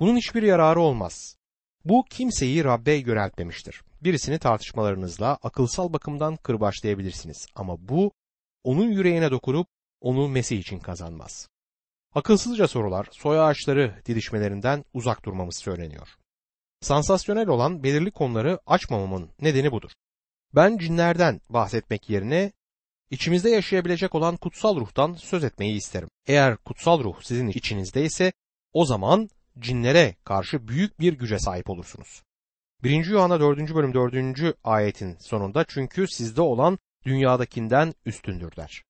Bunun 0.00 0.16
hiçbir 0.16 0.42
yararı 0.42 0.80
olmaz. 0.80 1.36
Bu 1.84 2.04
kimseyi 2.10 2.64
Rabbe 2.64 2.92
yöneltmemiştir. 2.92 3.82
Birisini 4.02 4.38
tartışmalarınızla 4.38 5.38
akılsal 5.42 5.92
bakımdan 5.92 6.36
kırbaçlayabilirsiniz 6.36 7.46
ama 7.54 7.88
bu 7.88 8.12
onun 8.66 8.90
yüreğine 8.90 9.30
dokunup 9.30 9.68
onu 10.00 10.28
Mesih 10.28 10.58
için 10.58 10.78
kazanmaz. 10.78 11.48
Akılsızca 12.14 12.68
sorular, 12.68 13.08
soy 13.12 13.40
ağaçları 13.40 14.02
didişmelerinden 14.06 14.84
uzak 14.94 15.24
durmamız 15.24 15.56
söyleniyor. 15.56 16.08
Sansasyonel 16.80 17.48
olan 17.48 17.82
belirli 17.82 18.10
konuları 18.10 18.58
açmamamın 18.66 19.30
nedeni 19.40 19.72
budur. 19.72 19.90
Ben 20.54 20.78
cinlerden 20.78 21.40
bahsetmek 21.50 22.10
yerine 22.10 22.52
içimizde 23.10 23.50
yaşayabilecek 23.50 24.14
olan 24.14 24.36
kutsal 24.36 24.76
ruhtan 24.76 25.14
söz 25.14 25.44
etmeyi 25.44 25.76
isterim. 25.76 26.08
Eğer 26.26 26.56
kutsal 26.56 27.04
ruh 27.04 27.22
sizin 27.22 27.48
içinizde 27.48 28.04
ise 28.04 28.32
o 28.72 28.84
zaman 28.84 29.30
cinlere 29.58 30.16
karşı 30.24 30.68
büyük 30.68 31.00
bir 31.00 31.12
güce 31.12 31.38
sahip 31.38 31.70
olursunuz. 31.70 32.22
1. 32.82 33.06
Yuhanna 33.06 33.40
4. 33.40 33.74
bölüm 33.74 33.94
4. 33.94 34.56
ayetin 34.64 35.16
sonunda 35.20 35.64
çünkü 35.68 36.08
sizde 36.08 36.42
olan 36.42 36.78
dünyadakinden 37.06 37.94
üstündür 38.06 38.56
der. 38.56 38.82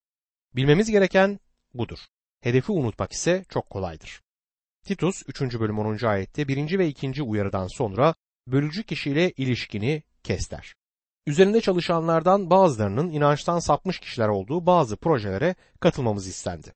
Bilmemiz 0.54 0.90
gereken 0.90 1.40
budur. 1.74 1.98
Hedefi 2.40 2.72
unutmak 2.72 3.12
ise 3.12 3.44
çok 3.48 3.70
kolaydır. 3.70 4.22
Titus 4.84 5.22
3. 5.28 5.40
bölüm 5.40 5.78
10. 5.78 6.06
ayette 6.06 6.48
1. 6.48 6.78
ve 6.78 6.88
2. 6.88 7.22
uyarıdan 7.22 7.66
sonra 7.66 8.14
bölücü 8.46 8.82
kişiyle 8.82 9.30
ilişkini 9.30 10.02
kes 10.22 10.50
der. 10.50 10.74
Üzerinde 11.26 11.60
çalışanlardan 11.60 12.50
bazılarının 12.50 13.10
inançtan 13.10 13.58
sapmış 13.58 14.00
kişiler 14.00 14.28
olduğu 14.28 14.66
bazı 14.66 14.96
projelere 14.96 15.54
katılmamız 15.80 16.26
istendi. 16.26 16.72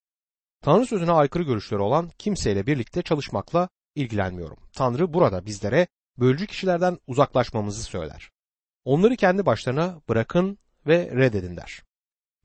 Tanrı 0.62 0.86
sözüne 0.86 1.12
aykırı 1.12 1.42
görüşleri 1.42 1.80
olan 1.80 2.10
kimseyle 2.18 2.66
birlikte 2.66 3.02
çalışmakla 3.02 3.68
ilgilenmiyorum. 3.94 4.58
Tanrı 4.72 5.14
burada 5.14 5.46
bizlere 5.46 5.86
bölücü 6.18 6.46
kişilerden 6.46 6.98
uzaklaşmamızı 7.06 7.82
söyler. 7.82 8.30
Onları 8.84 9.16
kendi 9.16 9.46
başlarına 9.46 10.00
bırakın 10.08 10.58
ve 10.86 11.10
reddedin 11.16 11.56
der. 11.56 11.82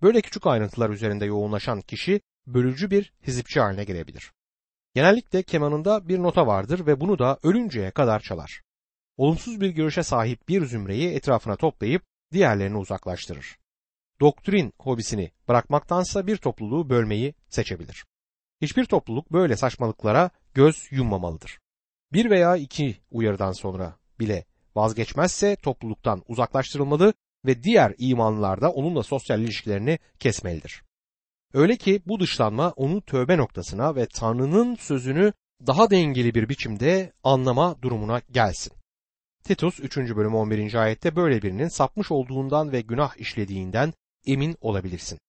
Böyle 0.02 0.22
küçük 0.22 0.48
ayrıntılar 0.48 0.90
üzerinde 0.90 1.26
yoğunlaşan 1.26 1.82
kişi 1.82 2.22
bölücü 2.48 2.92
bir 2.92 3.14
hizipçi 3.28 3.60
haline 3.60 3.84
gelebilir. 3.84 4.32
Genellikle 4.94 5.44
kemanında 5.44 6.08
bir 6.08 6.20
nota 6.20 6.48
vardır 6.48 6.86
ve 6.86 7.00
bunu 7.00 7.20
da 7.20 7.40
ölünceye 7.44 7.92
kadar 7.92 8.20
çalar. 8.20 8.62
Olumsuz 9.18 9.62
bir 9.62 9.70
görüşe 9.70 10.04
sahip 10.04 10.50
bir 10.50 10.66
zümreyi 10.66 11.10
etrafına 11.10 11.56
toplayıp 11.56 12.04
diğerlerini 12.32 12.78
uzaklaştırır. 12.78 13.58
Doktrin 14.20 14.74
hobisini 14.80 15.32
bırakmaktansa 15.48 16.28
bir 16.28 16.38
topluluğu 16.38 16.90
bölmeyi 16.90 17.34
seçebilir. 17.50 18.06
Hiçbir 18.62 18.86
topluluk 18.86 19.32
böyle 19.32 19.58
saçmalıklara 19.58 20.30
göz 20.54 20.88
yummamalıdır. 20.92 21.60
Bir 22.14 22.30
veya 22.30 22.56
iki 22.56 22.98
uyarıdan 23.12 23.52
sonra 23.52 23.98
bile 24.20 24.46
vazgeçmezse 24.76 25.56
topluluktan 25.56 26.24
uzaklaştırılmalı 26.28 27.14
ve 27.46 27.64
diğer 27.64 27.94
imanlılar 27.98 28.62
da 28.62 28.72
onunla 28.72 29.04
sosyal 29.04 29.42
ilişkilerini 29.42 30.00
kesmelidir. 30.20 30.84
Öyle 31.54 31.78
ki 31.78 32.02
bu 32.06 32.20
dışlanma 32.20 32.74
onu 32.76 33.02
tövbe 33.02 33.38
noktasına 33.38 33.96
ve 33.96 34.08
Tanrı'nın 34.14 34.76
sözünü 34.76 35.34
daha 35.68 35.90
dengeli 35.90 36.36
bir 36.36 36.50
biçimde 36.50 37.14
anlama 37.24 37.82
durumuna 37.82 38.22
gelsin. 38.32 38.74
Titus 39.44 39.80
3. 39.80 39.98
bölüm 39.98 40.36
11. 40.36 40.74
ayette 40.74 41.16
böyle 41.16 41.42
birinin 41.42 41.68
sapmış 41.68 42.12
olduğundan 42.12 42.72
ve 42.72 42.82
günah 42.82 43.18
işlediğinden 43.18 43.94
emin 44.26 44.56
olabilirsin. 44.62 45.20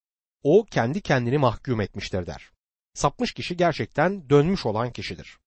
O 0.42 0.64
kendi 0.64 1.00
kendini 1.00 1.38
mahkum 1.38 1.80
etmiştir 1.80 2.26
der. 2.26 2.50
Sapmış 2.94 3.32
kişi 3.32 3.56
gerçekten 3.56 4.30
dönmüş 4.30 4.66
olan 4.66 4.90
kişidir. 4.92 5.38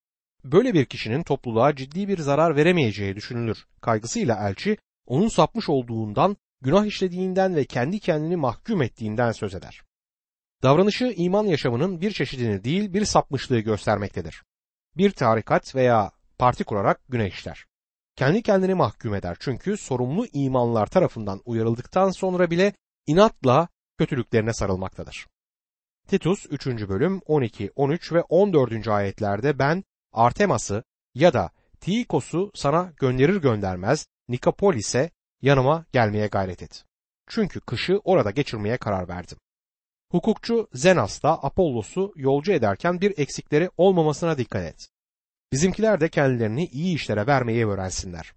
Böyle 0.43 0.73
bir 0.73 0.85
kişinin 0.85 1.23
topluluğa 1.23 1.75
ciddi 1.75 2.07
bir 2.07 2.17
zarar 2.17 2.55
veremeyeceği 2.55 3.15
düşünülür. 3.15 3.65
Kaygısıyla 3.81 4.49
elçi 4.49 4.77
onun 5.07 5.27
sapmış 5.27 5.69
olduğundan, 5.69 6.37
günah 6.61 6.85
işlediğinden 6.85 7.55
ve 7.55 7.65
kendi 7.65 7.99
kendini 7.99 8.35
mahkum 8.35 8.81
ettiğinden 8.81 9.31
söz 9.31 9.55
eder. 9.55 9.81
Davranışı 10.63 11.13
iman 11.17 11.45
yaşamının 11.45 12.01
bir 12.01 12.11
çeşidini 12.11 12.63
değil 12.63 12.93
bir 12.93 13.05
sapmışlığı 13.05 13.59
göstermektedir. 13.59 14.43
Bir 14.97 15.11
tarikat 15.11 15.75
veya 15.75 16.11
parti 16.37 16.63
kurarak 16.63 17.01
günah 17.09 17.27
işler. 17.27 17.65
Kendi 18.15 18.41
kendini 18.41 18.73
mahkum 18.73 19.15
eder 19.15 19.37
çünkü 19.39 19.77
sorumlu 19.77 20.27
imanlar 20.33 20.87
tarafından 20.87 21.41
uyarıldıktan 21.45 22.09
sonra 22.09 22.51
bile 22.51 22.73
inatla 23.07 23.67
kötülüklerine 23.97 24.53
sarılmaktadır. 24.53 25.27
Titus 26.07 26.45
3. 26.49 26.67
bölüm 26.67 27.21
12, 27.25 27.71
13 27.75 28.13
ve 28.13 28.21
14. 28.21 28.87
ayetlerde 28.87 29.59
ben 29.59 29.83
Artemas'ı 30.13 30.83
ya 31.15 31.33
da 31.33 31.51
Tikos'u 31.79 32.51
sana 32.55 32.93
gönderir 32.97 33.35
göndermez 33.35 34.07
Nikopolis'e 34.27 35.11
yanıma 35.41 35.85
gelmeye 35.91 36.27
gayret 36.27 36.63
et. 36.63 36.85
Çünkü 37.27 37.59
kışı 37.59 37.99
orada 38.03 38.31
geçirmeye 38.31 38.77
karar 38.77 39.07
verdim. 39.07 39.37
Hukukçu 40.11 40.67
Zenas 40.73 41.23
da 41.23 41.43
Apollos'u 41.43 42.13
yolcu 42.15 42.51
ederken 42.51 43.01
bir 43.01 43.17
eksikleri 43.17 43.69
olmamasına 43.77 44.37
dikkat 44.37 44.63
et. 44.63 44.89
Bizimkiler 45.51 46.01
de 46.01 46.09
kendilerini 46.09 46.65
iyi 46.65 46.95
işlere 46.95 47.27
vermeyi 47.27 47.67
öğrensinler. 47.67 48.33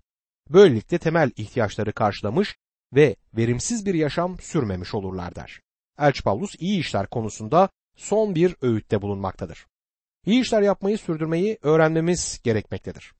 Böylelikle 0.50 0.98
temel 0.98 1.30
ihtiyaçları 1.36 1.92
karşılamış 1.92 2.56
ve 2.92 3.16
verimsiz 3.36 3.86
bir 3.86 3.94
yaşam 3.94 4.38
sürmemiş 4.38 4.94
olurlar 4.94 5.34
der. 5.34 5.60
Elçi 5.98 6.22
Paulus 6.22 6.54
iyi 6.58 6.80
işler 6.80 7.06
konusunda 7.06 7.68
son 7.96 8.34
bir 8.34 8.56
öğütte 8.62 9.02
bulunmaktadır. 9.02 9.66
İyi 10.26 10.40
işler 10.40 10.62
yapmayı 10.62 10.98
sürdürmeyi 10.98 11.58
öğrenmemiz 11.62 12.40
gerekmektedir. 12.42 13.12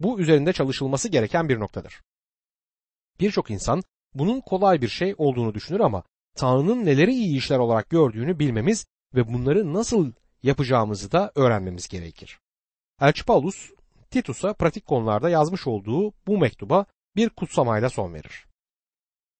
Bu 0.00 0.20
üzerinde 0.20 0.52
çalışılması 0.52 1.08
gereken 1.08 1.48
bir 1.48 1.60
noktadır. 1.60 2.02
Birçok 3.20 3.50
insan 3.50 3.82
bunun 4.14 4.40
kolay 4.40 4.80
bir 4.80 4.88
şey 4.88 5.14
olduğunu 5.18 5.54
düşünür 5.54 5.80
ama 5.80 6.02
Tanrı'nın 6.36 6.84
neleri 6.84 7.12
iyi 7.14 7.38
işler 7.38 7.58
olarak 7.58 7.90
gördüğünü 7.90 8.38
bilmemiz 8.38 8.86
ve 9.14 9.32
bunları 9.32 9.74
nasıl 9.74 10.12
yapacağımızı 10.42 11.12
da 11.12 11.32
öğrenmemiz 11.34 11.88
gerekir. 11.88 12.38
Elçi 13.00 13.24
Paulus 13.24 13.70
Titus'a 14.10 14.52
pratik 14.52 14.86
konularda 14.86 15.30
yazmış 15.30 15.66
olduğu 15.66 16.12
bu 16.26 16.38
mektuba 16.38 16.86
bir 17.16 17.28
kutsamayla 17.30 17.90
son 17.90 18.14
verir. 18.14 18.46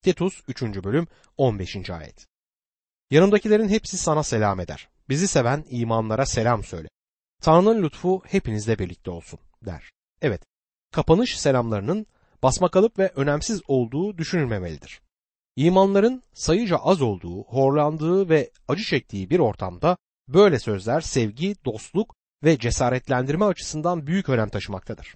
Titus 0.02 0.42
3. 0.48 0.62
bölüm 0.62 1.06
15. 1.36 1.90
ayet. 1.90 2.26
Yanımdakilerin 3.10 3.68
hepsi 3.68 3.98
sana 3.98 4.22
selam 4.22 4.60
eder. 4.60 4.88
Bizi 5.08 5.28
seven 5.28 5.64
imanlara 5.70 6.26
selam 6.26 6.64
söyle. 6.64 6.88
Tanrı'nın 7.42 7.82
lütfu 7.82 8.22
hepinizle 8.26 8.78
birlikte 8.78 9.10
olsun 9.10 9.40
der. 9.62 9.90
Evet, 10.22 10.42
kapanış 10.92 11.38
selamlarının 11.38 12.06
basmakalıp 12.44 12.98
ve 12.98 13.12
önemsiz 13.16 13.62
olduğu 13.68 14.18
düşünülmemelidir. 14.18 15.00
İmanların 15.56 16.22
sayıca 16.32 16.76
az 16.76 17.02
olduğu, 17.02 17.42
horlandığı 17.42 18.28
ve 18.28 18.50
acı 18.68 18.84
çektiği 18.84 19.30
bir 19.30 19.38
ortamda 19.38 19.96
Böyle 20.28 20.58
sözler 20.58 21.00
sevgi, 21.00 21.54
dostluk 21.64 22.14
ve 22.44 22.58
cesaretlendirme 22.58 23.44
açısından 23.44 24.06
büyük 24.06 24.28
önem 24.28 24.48
taşımaktadır. 24.48 25.14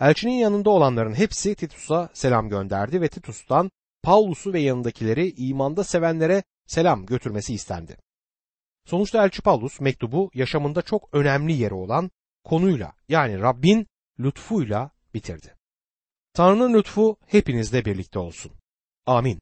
Elçinin 0.00 0.32
yanında 0.32 0.70
olanların 0.70 1.14
hepsi 1.14 1.54
Titus'a 1.54 2.08
selam 2.12 2.48
gönderdi 2.48 3.00
ve 3.00 3.08
Titus'tan 3.08 3.70
Paulus'u 4.02 4.52
ve 4.52 4.60
yanındakileri 4.60 5.34
imanda 5.36 5.84
sevenlere 5.84 6.42
selam 6.66 7.06
götürmesi 7.06 7.54
istendi. 7.54 7.96
Sonuçta 8.86 9.24
Elçi 9.24 9.42
Paulus 9.42 9.80
mektubu 9.80 10.30
yaşamında 10.34 10.82
çok 10.82 11.14
önemli 11.14 11.52
yeri 11.52 11.74
olan 11.74 12.10
konuyla 12.44 12.92
yani 13.08 13.40
Rabbin 13.40 13.86
lütfuyla 14.18 14.90
bitirdi. 15.14 15.54
Tanrı'nın 16.34 16.74
lütfu 16.74 17.16
hepinizle 17.26 17.84
birlikte 17.84 18.18
olsun. 18.18 18.52
Amin. 19.06 19.40